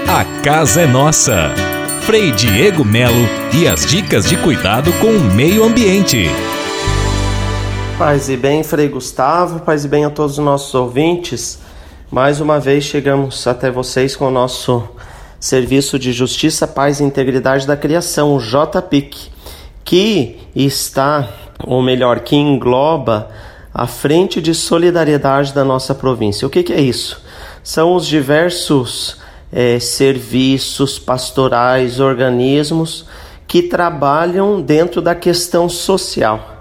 A 0.08 0.24
casa 0.41 0.82
é 0.82 0.88
nossa. 0.88 1.53
Frei 2.01 2.32
Diego 2.32 2.86
Melo 2.86 3.28
e 3.53 3.68
as 3.68 3.86
dicas 3.86 4.30
de 4.30 4.38
cuidado 4.38 4.93
com 4.93 5.08
o 5.08 5.34
meio 5.36 5.66
ambiente. 5.66 6.30
Paz 7.98 8.30
e 8.30 8.38
bem, 8.38 8.62
Frei 8.62 8.88
Gustavo, 8.88 9.62
paz 9.62 9.84
e 9.84 9.88
bem 9.88 10.06
a 10.06 10.12
todos 10.12 10.38
os 10.38 10.45
nossos 10.45 10.72
ouvintes. 10.76 11.58
Mais 12.12 12.39
uma 12.39 12.60
vez 12.60 12.84
chegamos 12.84 13.48
até 13.48 13.72
vocês 13.72 14.16
com 14.16 14.28
o 14.28 14.32
nosso 14.32 14.88
Serviço 15.39 15.98
de 15.98 16.14
Justiça, 16.14 16.68
Paz 16.68 17.00
e 17.00 17.04
Integridade 17.04 17.66
da 17.66 17.76
Criação, 17.76 18.36
o 18.36 18.39
JPIC, 18.39 19.32
que 19.84 20.38
está, 20.56 21.28
ou 21.66 21.82
melhor, 21.82 22.20
que 22.20 22.36
engloba 22.36 23.32
a 23.74 23.88
Frente 23.88 24.39
de 24.39 24.54
Solidariedade 24.54 25.52
da 25.52 25.64
nossa 25.64 25.95
província. 25.95 26.48
O 26.48 26.52
que, 26.52 26.62
que 26.62 26.74
é 26.74 26.80
isso? 26.80 27.20
São 27.64 27.95
os 27.95 28.06
diversos 28.06 29.18
é, 29.52 29.80
serviços 29.80 31.00
pastorais, 31.00 32.00
organismos 32.00 33.08
que 33.48 33.64
trabalham 33.64 34.62
dentro 34.62 35.02
da 35.02 35.16
questão 35.16 35.68
social. 35.68 36.57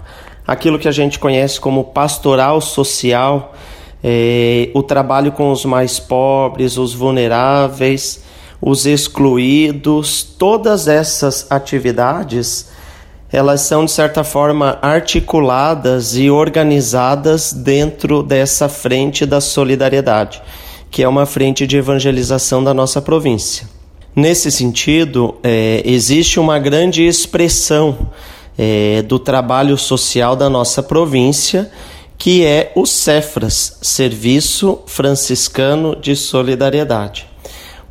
Aquilo 0.47 0.79
que 0.79 0.87
a 0.87 0.91
gente 0.91 1.19
conhece 1.19 1.59
como 1.59 1.83
pastoral 1.83 2.61
social, 2.61 3.53
é, 4.01 4.69
o 4.73 4.81
trabalho 4.81 5.33
com 5.33 5.51
os 5.51 5.65
mais 5.65 5.99
pobres, 5.99 6.77
os 6.77 6.93
vulneráveis, 6.93 8.23
os 8.61 8.85
excluídos, 8.85 10.23
todas 10.23 10.87
essas 10.87 11.45
atividades 11.51 12.69
elas 13.31 13.61
são 13.61 13.83
de 13.83 13.91
certa 13.91 14.23
forma 14.23 14.79
articuladas 14.81 16.15
e 16.15 16.29
organizadas 16.29 17.51
dentro 17.51 18.23
dessa 18.23 18.69
frente 18.69 19.25
da 19.25 19.41
solidariedade, 19.41 20.41
que 20.89 21.03
é 21.03 21.07
uma 21.07 21.25
frente 21.25 21.67
de 21.67 21.77
evangelização 21.77 22.63
da 22.63 22.73
nossa 22.73 23.01
província. 23.01 23.67
Nesse 24.15 24.49
sentido, 24.49 25.35
é, 25.43 25.81
existe 25.85 26.39
uma 26.39 26.57
grande 26.57 27.05
expressão 27.05 28.09
é, 28.57 29.01
do 29.03 29.19
trabalho 29.19 29.77
social 29.77 30.35
da 30.35 30.49
nossa 30.49 30.81
província, 30.81 31.71
que 32.17 32.43
é 32.43 32.71
o 32.75 32.85
Cefras, 32.85 33.77
Serviço 33.81 34.79
Franciscano 34.87 35.95
de 35.95 36.15
Solidariedade. 36.15 37.27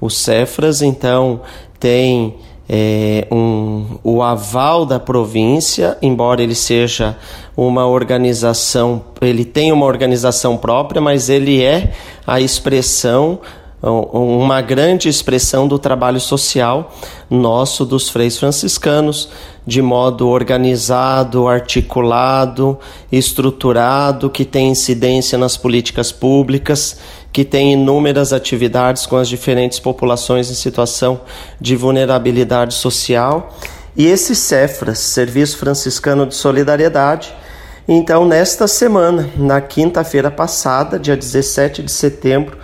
O 0.01 0.11
Cefras, 0.11 0.83
então, 0.83 1.41
tem 1.79 2.35
é, 2.69 3.27
um, 3.31 3.99
o 4.03 4.23
aval 4.23 4.85
da 4.85 4.99
província, 4.99 5.97
embora 6.03 6.43
ele 6.43 6.55
seja 6.55 7.17
uma 7.57 7.87
organização, 7.87 9.05
ele 9.21 9.45
tem 9.45 9.73
uma 9.73 9.87
organização 9.87 10.57
própria, 10.57 11.01
mas 11.01 11.29
ele 11.29 11.63
é 11.63 11.93
a 12.27 12.41
expressão 12.41 13.39
uma 13.83 14.63
grande 14.63 15.09
expressão 15.09 15.69
do 15.69 15.79
trabalho 15.79 16.19
social 16.19 16.95
nosso 17.29 17.85
dos 17.85 18.09
freis 18.09 18.39
franciscanos, 18.39 19.29
de 19.67 19.83
modo 19.83 20.29
organizado, 20.29 21.49
articulado, 21.49 22.79
estruturado, 23.11 24.31
que 24.31 24.45
tem 24.45 24.71
incidência 24.71 25.37
nas 25.37 25.57
políticas 25.57 26.11
públicas, 26.11 26.99
que 27.33 27.45
tem 27.45 27.75
inúmeras 27.75 28.33
atividades 28.33 29.05
com 29.05 29.17
as 29.17 29.29
diferentes 29.29 29.79
populações 29.79 30.51
em 30.51 30.55
situação 30.55 31.21
de 31.61 31.77
vulnerabilidade 31.77 32.75
social. 32.75 33.55
E 33.97 34.07
esse 34.07 34.35
Cefras, 34.35 34.99
Serviço 35.01 35.59
Franciscano 35.59 36.27
de 36.27 36.35
Solidariedade, 36.35 37.35
então 37.89 38.25
nesta 38.25 38.67
semana, 38.67 39.29
na 39.37 39.61
quinta-feira 39.61 40.31
passada, 40.31 40.99
dia 40.99 41.17
17 41.17 41.83
de 41.83 41.91
setembro, 41.91 42.57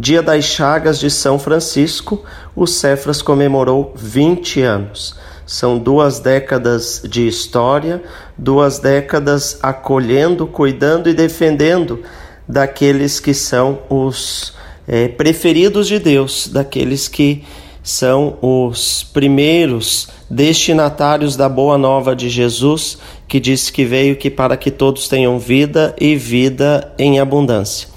Dia 0.00 0.22
das 0.22 0.46
Chagas 0.46 0.98
de 0.98 1.10
São 1.10 1.38
Francisco, 1.38 2.24
o 2.56 2.66
Cefras 2.66 3.20
comemorou 3.20 3.92
20 3.94 4.62
anos. 4.62 5.14
São 5.44 5.78
duas 5.78 6.18
décadas 6.18 7.02
de 7.06 7.28
história, 7.28 8.02
duas 8.34 8.78
décadas 8.78 9.58
acolhendo, 9.62 10.46
cuidando 10.46 11.10
e 11.10 11.12
defendendo 11.12 12.02
daqueles 12.48 13.20
que 13.20 13.34
são 13.34 13.80
os 13.90 14.54
é, 14.88 15.06
preferidos 15.06 15.86
de 15.86 15.98
Deus, 15.98 16.48
daqueles 16.48 17.06
que 17.06 17.44
são 17.82 18.38
os 18.40 19.02
primeiros 19.02 20.08
destinatários 20.30 21.36
da 21.36 21.46
boa 21.46 21.76
nova 21.76 22.16
de 22.16 22.30
Jesus, 22.30 22.96
que 23.28 23.38
disse 23.38 23.70
que 23.70 23.84
veio 23.84 24.16
que 24.16 24.30
para 24.30 24.56
que 24.56 24.70
todos 24.70 25.08
tenham 25.08 25.38
vida 25.38 25.94
e 26.00 26.16
vida 26.16 26.90
em 26.98 27.20
abundância. 27.20 27.89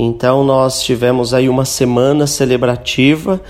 Então 0.00 0.44
nós 0.44 0.80
tivemos 0.80 1.34
aí 1.34 1.48
uma 1.48 1.64
semana 1.64 2.24
celebrativa, 2.24 3.40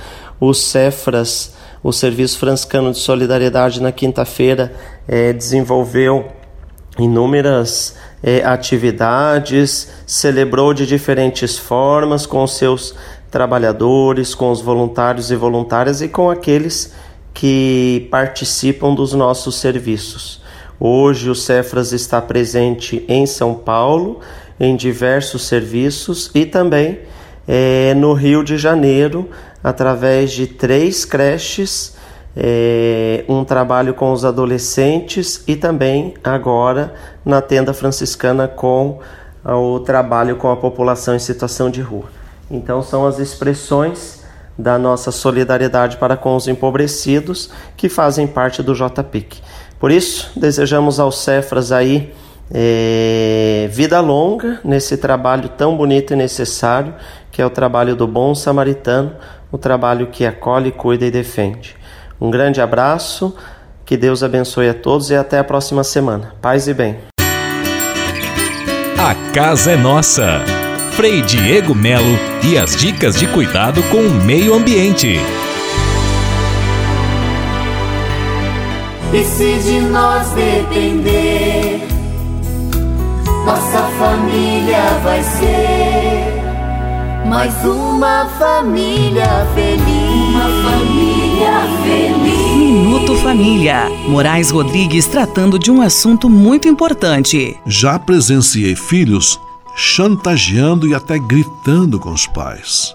o 0.40 0.54
Cefras, 0.54 1.54
o 1.82 1.92
Serviço 1.92 2.38
Franciscano 2.38 2.90
de 2.90 2.96
Solidariedade 2.96 3.82
na 3.82 3.92
quinta-feira 3.92 4.72
é, 5.06 5.34
desenvolveu 5.34 6.26
inúmeras 6.98 7.96
é, 8.22 8.42
atividades, 8.42 9.90
celebrou 10.06 10.72
de 10.72 10.86
diferentes 10.86 11.58
formas 11.58 12.24
com 12.24 12.42
os 12.42 12.56
seus 12.56 12.94
trabalhadores, 13.30 14.34
com 14.34 14.50
os 14.50 14.62
voluntários 14.62 15.30
e 15.30 15.36
voluntárias 15.36 16.00
e 16.00 16.08
com 16.08 16.30
aqueles 16.30 16.94
que 17.34 18.08
participam 18.10 18.94
dos 18.94 19.12
nossos 19.12 19.56
serviços. 19.56 20.40
Hoje 20.80 21.28
o 21.28 21.34
Cefras 21.34 21.92
está 21.92 22.22
presente 22.22 23.04
em 23.06 23.26
São 23.26 23.52
Paulo 23.54 24.20
em 24.60 24.76
diversos 24.76 25.46
serviços 25.46 26.30
e 26.34 26.44
também 26.44 27.00
é, 27.46 27.94
no 27.94 28.12
Rio 28.12 28.44
de 28.44 28.58
Janeiro, 28.58 29.28
através 29.62 30.32
de 30.32 30.46
três 30.46 31.04
creches, 31.04 31.96
é, 32.36 33.24
um 33.28 33.44
trabalho 33.44 33.94
com 33.94 34.12
os 34.12 34.24
adolescentes 34.24 35.42
e 35.46 35.56
também 35.56 36.14
agora 36.22 36.94
na 37.24 37.40
tenda 37.40 37.72
franciscana 37.72 38.46
com 38.46 39.00
o 39.44 39.80
trabalho 39.80 40.36
com 40.36 40.50
a 40.50 40.56
população 40.56 41.14
em 41.14 41.18
situação 41.18 41.70
de 41.70 41.80
rua. 41.80 42.04
Então 42.50 42.82
são 42.82 43.06
as 43.06 43.18
expressões 43.18 44.22
da 44.58 44.76
nossa 44.76 45.12
solidariedade 45.12 45.96
para 45.96 46.16
com 46.16 46.34
os 46.34 46.48
empobrecidos 46.48 47.50
que 47.76 47.88
fazem 47.88 48.26
parte 48.26 48.62
do 48.62 48.74
JPIC. 48.74 49.40
Por 49.78 49.92
isso, 49.92 50.32
desejamos 50.36 50.98
aos 50.98 51.18
Cefras 51.18 51.70
aí 51.70 52.12
é, 52.50 53.68
vida 53.70 54.00
longa 54.00 54.60
nesse 54.64 54.96
trabalho 54.96 55.48
tão 55.50 55.76
bonito 55.76 56.12
e 56.12 56.16
necessário 56.16 56.94
que 57.30 57.42
é 57.42 57.46
o 57.46 57.50
trabalho 57.50 57.94
do 57.94 58.06
bom 58.06 58.34
samaritano, 58.34 59.12
o 59.52 59.56
trabalho 59.56 60.08
que 60.08 60.26
acolhe, 60.26 60.72
cuida 60.72 61.06
e 61.06 61.10
defende. 61.10 61.76
Um 62.20 62.30
grande 62.30 62.60
abraço, 62.60 63.32
que 63.84 63.96
Deus 63.96 64.24
abençoe 64.24 64.68
a 64.68 64.74
todos 64.74 65.10
e 65.10 65.14
até 65.14 65.38
a 65.38 65.44
próxima 65.44 65.84
semana. 65.84 66.34
Paz 66.42 66.66
e 66.66 66.74
bem. 66.74 66.96
A 68.98 69.14
casa 69.32 69.70
é 69.70 69.76
nossa. 69.76 70.40
Frei 70.90 71.22
Diego 71.22 71.76
Melo 71.76 72.18
e 72.42 72.58
as 72.58 72.74
dicas 72.74 73.16
de 73.16 73.28
cuidado 73.28 73.80
com 73.84 73.98
o 73.98 74.10
meio 74.10 74.52
ambiente. 74.52 75.20
E 79.12 79.24
se 79.24 79.58
de 79.60 79.80
nós 79.80 80.30
depender 80.30 81.97
nossa 83.48 83.82
família 83.98 84.82
vai 85.02 85.22
ser 85.22 86.34
mais 87.26 87.54
uma 87.64 88.26
família 88.38 89.46
feliz. 89.54 90.34
Uma 90.34 90.70
família 90.70 91.62
feliz. 91.82 92.56
Minuto 92.58 93.16
Família. 93.16 93.88
Moraes 94.06 94.50
Rodrigues 94.50 95.06
tratando 95.06 95.58
de 95.58 95.70
um 95.70 95.80
assunto 95.80 96.28
muito 96.28 96.68
importante. 96.68 97.58
Já 97.64 97.98
presenciei 97.98 98.76
filhos 98.76 99.40
chantageando 99.74 100.86
e 100.86 100.94
até 100.94 101.18
gritando 101.18 101.98
com 101.98 102.10
os 102.10 102.26
pais. 102.26 102.94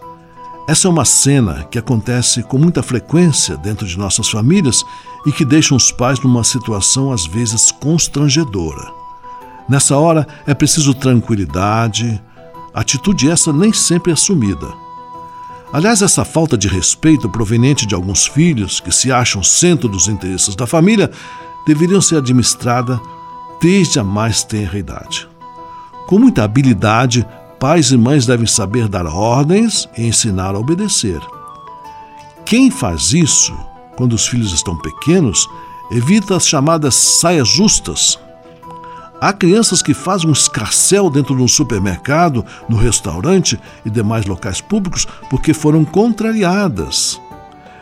Essa 0.67 0.87
é 0.87 0.91
uma 0.91 1.03
cena 1.03 1.67
que 1.71 1.79
acontece 1.79 2.43
com 2.43 2.59
muita 2.59 2.83
frequência 2.83 3.57
dentro 3.57 3.87
de 3.87 3.97
nossas 3.97 4.29
famílias 4.29 4.85
e 5.25 5.31
que 5.31 5.43
deixa 5.43 5.73
os 5.73 5.91
pais 5.91 6.19
numa 6.19 6.43
situação 6.43 7.11
às 7.11 7.25
vezes 7.25 7.71
constrangedora. 7.71 9.02
Nessa 9.67 9.97
hora 9.97 10.27
é 10.45 10.53
preciso 10.53 10.93
tranquilidade, 10.93 12.21
atitude 12.73 13.29
essa 13.29 13.53
nem 13.53 13.71
sempre 13.71 14.11
assumida. 14.11 14.67
Aliás, 15.71 16.01
essa 16.01 16.23
falta 16.23 16.57
de 16.57 16.67
respeito 16.67 17.27
proveniente 17.29 17.87
de 17.87 17.95
alguns 17.95 18.27
filhos 18.27 18.79
que 18.79 18.91
se 18.91 19.11
acham 19.11 19.41
centro 19.41 19.89
dos 19.89 20.07
interesses 20.07 20.55
da 20.55 20.67
família 20.67 21.09
deveriam 21.65 22.01
ser 22.01 22.17
administrada 22.17 22.99
desde 23.61 23.99
a 23.99 24.03
mais 24.03 24.43
tenra 24.43 24.77
idade. 24.77 25.27
Com 26.05 26.19
muita 26.19 26.43
habilidade, 26.43 27.25
pais 27.59 27.91
e 27.91 27.97
mães 27.97 28.25
devem 28.25 28.45
saber 28.45 28.87
dar 28.87 29.07
ordens 29.07 29.87
e 29.97 30.05
ensinar 30.05 30.53
a 30.53 30.59
obedecer. 30.59 31.21
Quem 32.45 32.69
faz 32.69 33.13
isso 33.13 33.53
quando 33.95 34.13
os 34.13 34.27
filhos 34.27 34.51
estão 34.51 34.77
pequenos 34.77 35.47
evita 35.89 36.35
as 36.35 36.47
chamadas 36.47 36.93
saias 36.93 37.47
justas, 37.47 38.19
Há 39.23 39.31
crianças 39.31 39.81
que 39.81 39.93
fazem 39.93 40.27
um 40.27 40.33
escarcel 40.33 41.09
dentro 41.09 41.33
de 41.33 41.41
um 41.41 41.47
supermercado, 41.47 42.45
no 42.67 42.75
restaurante 42.75 43.57
e 43.85 43.89
demais 43.89 44.25
locais 44.25 44.59
públicos 44.59 45.07
porque 45.29 45.53
foram 45.53 45.85
contrariadas. 45.85 47.21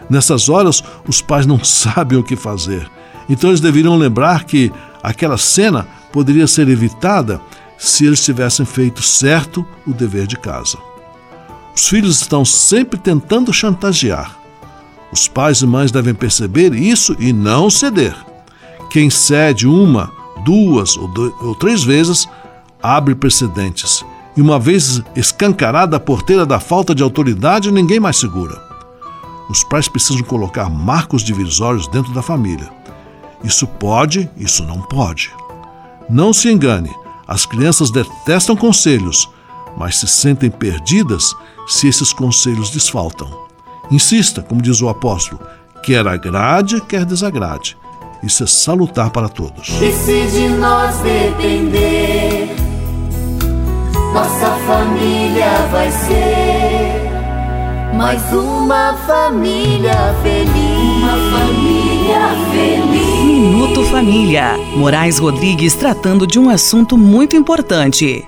Nessas 0.07 0.49
horas, 0.49 0.83
os 1.07 1.19
pais 1.19 1.47
não 1.47 1.57
sabem 1.65 2.15
o 2.15 2.23
que 2.23 2.35
fazer. 2.35 2.87
Então 3.27 3.49
eles 3.49 3.59
deveriam 3.59 3.97
lembrar 3.97 4.43
que 4.43 4.71
aquela 5.01 5.35
cena 5.35 5.87
poderia 6.11 6.45
ser 6.45 6.69
evitada 6.69 7.41
se 7.75 8.05
eles 8.05 8.23
tivessem 8.23 8.63
feito 8.63 9.01
certo 9.01 9.65
o 9.87 9.93
dever 9.93 10.27
de 10.27 10.37
casa. 10.37 10.77
Os 11.75 11.87
filhos 11.87 12.21
estão 12.21 12.45
sempre 12.45 12.99
tentando 12.99 13.51
chantagear. 13.51 14.37
Os 15.11 15.27
pais 15.27 15.63
e 15.63 15.65
mães 15.65 15.91
devem 15.91 16.13
perceber 16.13 16.75
isso 16.75 17.15
e 17.17 17.33
não 17.33 17.67
ceder. 17.67 18.15
Quem 18.91 19.09
cede 19.09 19.65
uma 19.65 20.20
duas 20.43 20.97
ou, 20.97 21.07
dois, 21.07 21.33
ou 21.41 21.55
três 21.55 21.83
vezes, 21.83 22.27
abre 22.81 23.15
precedentes. 23.15 24.03
E 24.35 24.41
uma 24.41 24.57
vez 24.59 25.01
escancarada 25.15 25.97
a 25.97 25.99
porteira 25.99 26.45
da 26.45 26.59
falta 26.59 26.95
de 26.95 27.03
autoridade, 27.03 27.71
ninguém 27.71 27.99
mais 27.99 28.17
segura. 28.17 28.61
Os 29.49 29.63
pais 29.63 29.87
precisam 29.87 30.23
colocar 30.23 30.69
marcos 30.69 31.23
divisórios 31.23 31.87
dentro 31.87 32.13
da 32.13 32.21
família. 32.21 32.71
Isso 33.43 33.67
pode, 33.67 34.29
isso 34.37 34.63
não 34.63 34.81
pode. 34.81 35.31
Não 36.09 36.31
se 36.31 36.49
engane, 36.49 36.91
as 37.27 37.45
crianças 37.45 37.91
detestam 37.91 38.55
conselhos, 38.55 39.29
mas 39.77 39.97
se 39.97 40.07
sentem 40.07 40.49
perdidas 40.49 41.35
se 41.67 41.87
esses 41.87 42.13
conselhos 42.13 42.69
desfaltam. 42.69 43.29
Insista, 43.89 44.41
como 44.41 44.61
diz 44.61 44.81
o 44.81 44.89
apóstolo, 44.89 45.41
quer 45.83 46.07
agrade, 46.07 46.79
quer 46.81 47.05
desagrade. 47.05 47.77
Isso 48.23 48.43
é 48.43 48.47
salutar 48.47 49.09
para 49.09 49.27
todos. 49.27 49.69
E 49.81 49.91
se 49.91 50.27
de 50.27 50.49
nós 50.49 50.95
depender, 50.97 52.55
nossa 54.13 54.51
família 54.67 55.67
vai 55.71 55.91
ser 55.91 57.11
mais 57.95 58.21
uma 58.31 58.93
família 59.07 60.15
feliz. 60.21 61.01
Uma 61.01 61.39
família 61.39 62.29
feliz. 62.51 63.23
Minuto 63.23 63.83
Família. 63.85 64.57
Moraes 64.75 65.17
Rodrigues 65.17 65.73
tratando 65.73 66.27
de 66.27 66.37
um 66.37 66.49
assunto 66.49 66.97
muito 66.97 67.35
importante. 67.35 68.25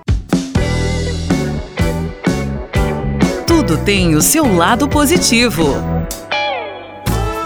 Tudo 3.45 3.77
tem 3.77 4.15
o 4.15 4.21
seu 4.21 4.55
lado 4.55 4.87
positivo. 4.87 5.92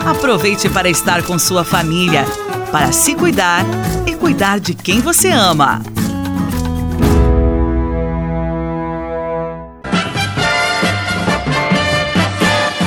Aproveite 0.06 0.70
para 0.70 0.90
estar 0.90 1.24
com 1.24 1.38
sua 1.38 1.64
família, 1.64 2.26
para 2.72 2.92
se 2.92 3.16
cuidar 3.16 3.66
e 4.06 4.16
cuidar 4.16 4.60
de 4.60 4.74
quem 4.74 5.02
você 5.02 5.30
ama. 5.30 5.82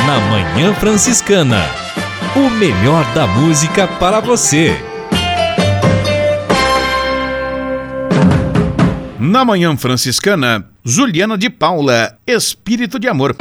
Na 0.06 0.20
Manhã 0.30 0.74
Franciscana. 0.74 1.64
O 2.34 2.48
melhor 2.48 3.04
da 3.12 3.26
música 3.26 3.88
para 3.88 4.20
você. 4.20 4.76
Na 9.18 9.44
Manhã 9.44 9.76
Franciscana, 9.76 10.64
Juliana 10.84 11.36
de 11.36 11.50
Paula, 11.50 12.16
Espírito 12.26 12.98
de 12.98 13.06
Amor. 13.06 13.36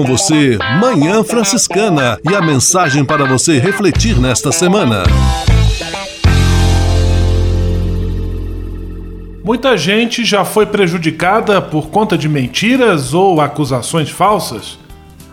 Com 0.00 0.04
você 0.04 0.58
Manhã 0.80 1.22
Franciscana 1.22 2.18
e 2.24 2.34
a 2.34 2.40
mensagem 2.40 3.04
para 3.04 3.26
você 3.26 3.58
refletir 3.58 4.18
nesta 4.18 4.50
semana. 4.50 5.02
Muita 9.44 9.76
gente 9.76 10.24
já 10.24 10.42
foi 10.42 10.64
prejudicada 10.64 11.60
por 11.60 11.90
conta 11.90 12.16
de 12.16 12.30
mentiras 12.30 13.12
ou 13.12 13.42
acusações 13.42 14.08
falsas, 14.08 14.78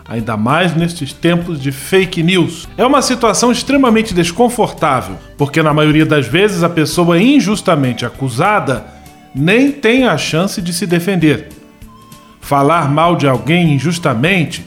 ainda 0.06 0.36
mais 0.36 0.76
nestes 0.76 1.14
tempos 1.14 1.58
de 1.58 1.72
fake 1.72 2.22
news. 2.22 2.68
É 2.76 2.84
uma 2.84 3.00
situação 3.00 3.50
extremamente 3.50 4.12
desconfortável, 4.12 5.16
porque 5.38 5.62
na 5.62 5.72
maioria 5.72 6.04
das 6.04 6.26
vezes 6.26 6.62
a 6.62 6.68
pessoa 6.68 7.18
injustamente 7.18 8.04
acusada 8.04 8.84
nem 9.34 9.72
tem 9.72 10.06
a 10.06 10.18
chance 10.18 10.60
de 10.60 10.74
se 10.74 10.86
defender. 10.86 11.57
Falar 12.48 12.90
mal 12.90 13.14
de 13.14 13.28
alguém 13.28 13.74
injustamente 13.74 14.66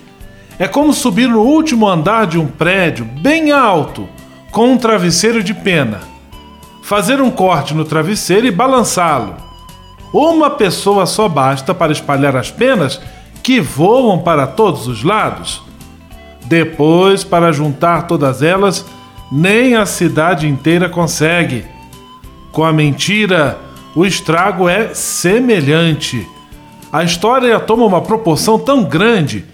é 0.59 0.67
como 0.67 0.93
subir 0.93 1.27
no 1.27 1.41
último 1.41 1.89
andar 1.89 2.27
de 2.27 2.37
um 2.37 2.45
prédio 2.45 3.03
bem 3.03 3.51
alto 3.51 4.07
com 4.51 4.71
um 4.71 4.77
travesseiro 4.77 5.43
de 5.43 5.53
pena 5.53 6.11
fazer 6.91 7.21
um 7.21 7.31
corte 7.31 7.73
no 7.73 7.85
travesseiro 7.85 8.45
e 8.45 8.51
balançá-lo. 8.51 9.37
Uma 10.11 10.49
pessoa 10.49 11.05
só 11.05 11.29
basta 11.29 11.73
para 11.73 11.93
espalhar 11.93 12.35
as 12.35 12.51
penas 12.51 12.99
que 13.41 13.61
voam 13.61 14.19
para 14.19 14.45
todos 14.45 14.87
os 14.87 15.01
lados. 15.01 15.61
Depois, 16.43 17.23
para 17.23 17.53
juntar 17.53 18.07
todas 18.07 18.41
elas, 18.41 18.85
nem 19.31 19.75
a 19.75 19.85
cidade 19.85 20.49
inteira 20.49 20.89
consegue. 20.89 21.63
Com 22.51 22.65
a 22.65 22.73
mentira, 22.73 23.57
o 23.95 24.05
estrago 24.05 24.67
é 24.67 24.93
semelhante. 24.93 26.27
A 26.91 27.03
história 27.03 27.57
toma 27.59 27.85
uma 27.85 28.01
proporção 28.01 28.59
tão 28.59 28.83
grande 28.83 29.45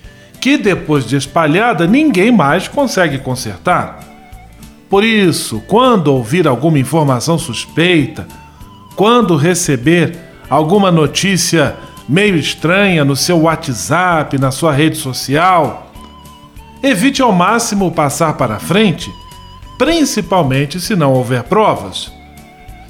que, 0.42 0.58
depois 0.58 1.06
de 1.06 1.16
espalhada, 1.16 1.86
ninguém 1.86 2.32
mais 2.32 2.68
consegue 2.68 3.20
consertar. 3.20 4.00
Por 4.90 5.04
isso, 5.04 5.62
quando 5.68 6.08
ouvir 6.08 6.48
alguma 6.48 6.80
informação 6.80 7.38
suspeita, 7.38 8.28
quando 8.96 9.36
receber 9.36 10.18
alguma 10.50 10.92
notícia 10.92 11.76
meio 12.08 12.36
estranha 12.36 13.04
no 13.04 13.16
seu 13.16 13.42
WhatsApp, 13.42 14.40
na 14.40 14.50
sua 14.50 14.72
rede 14.72 14.98
social, 14.98 15.92
evite 16.82 17.22
ao 17.22 17.32
máximo 17.32 17.92
passar 17.92 18.34
para 18.34 18.60
frente, 18.60 19.12
principalmente 19.78 20.80
se 20.80 20.96
não 20.96 21.14
houver 21.14 21.44
provas. 21.44 22.12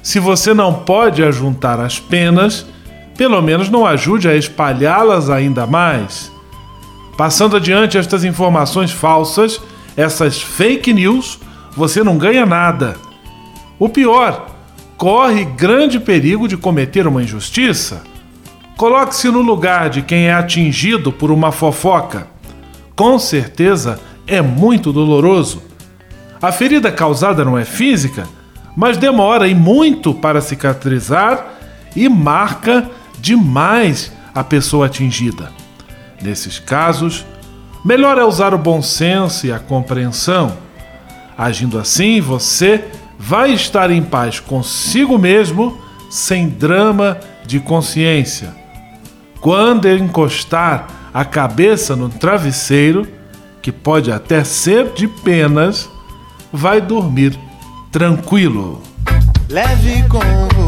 Se 0.02 0.18
você 0.20 0.54
não 0.54 0.72
pode 0.72 1.22
ajuntar 1.22 1.80
as 1.80 1.98
penas, 1.98 2.64
pelo 3.18 3.42
menos 3.42 3.68
não 3.68 3.84
ajude 3.84 4.28
a 4.28 4.36
espalhá-las 4.36 5.28
ainda 5.28 5.66
mais. 5.66 6.30
Passando 7.16 7.56
adiante 7.56 7.98
estas 7.98 8.22
informações 8.22 8.92
falsas, 8.92 9.60
essas 9.96 10.40
fake 10.40 10.92
news, 10.92 11.40
você 11.76 12.04
não 12.04 12.16
ganha 12.16 12.46
nada. 12.46 12.96
O 13.76 13.88
pior, 13.88 14.46
corre 14.96 15.44
grande 15.44 15.98
perigo 15.98 16.46
de 16.46 16.56
cometer 16.56 17.08
uma 17.08 17.20
injustiça. 17.20 18.04
Coloque-se 18.76 19.28
no 19.28 19.42
lugar 19.42 19.90
de 19.90 20.00
quem 20.00 20.28
é 20.28 20.32
atingido 20.32 21.10
por 21.10 21.32
uma 21.32 21.50
fofoca. 21.50 22.28
Com 22.94 23.18
certeza 23.18 23.98
é 24.28 24.40
muito 24.40 24.92
doloroso. 24.92 25.60
A 26.40 26.52
ferida 26.52 26.92
causada 26.92 27.44
não 27.44 27.58
é 27.58 27.64
física, 27.64 28.28
mas 28.76 28.96
demora 28.96 29.48
e 29.48 29.56
muito 29.56 30.14
para 30.14 30.40
cicatrizar 30.40 31.46
e 31.96 32.08
marca 32.08 32.88
demais 33.20 34.12
a 34.34 34.42
pessoa 34.44 34.86
atingida. 34.86 35.52
Nesses 36.22 36.58
casos, 36.58 37.24
melhor 37.84 38.18
é 38.18 38.24
usar 38.24 38.54
o 38.54 38.58
bom 38.58 38.82
senso 38.82 39.46
e 39.46 39.52
a 39.52 39.58
compreensão 39.58 40.56
Agindo 41.38 41.78
assim, 41.78 42.20
você 42.20 42.84
vai 43.16 43.52
estar 43.52 43.92
em 43.92 44.02
paz 44.02 44.40
consigo 44.40 45.16
mesmo, 45.16 45.78
sem 46.10 46.48
drama 46.48 47.16
de 47.46 47.60
consciência. 47.60 48.52
Quando 49.40 49.88
encostar 49.88 50.88
a 51.14 51.24
cabeça 51.24 51.94
no 51.94 52.08
travesseiro, 52.08 53.06
que 53.62 53.70
pode 53.70 54.10
até 54.10 54.42
ser 54.42 54.92
de 54.94 55.06
penas, 55.06 55.88
vai 56.52 56.80
dormir 56.80 57.38
tranquilo. 57.92 58.82
Leve 59.48 60.02
com 60.08 60.67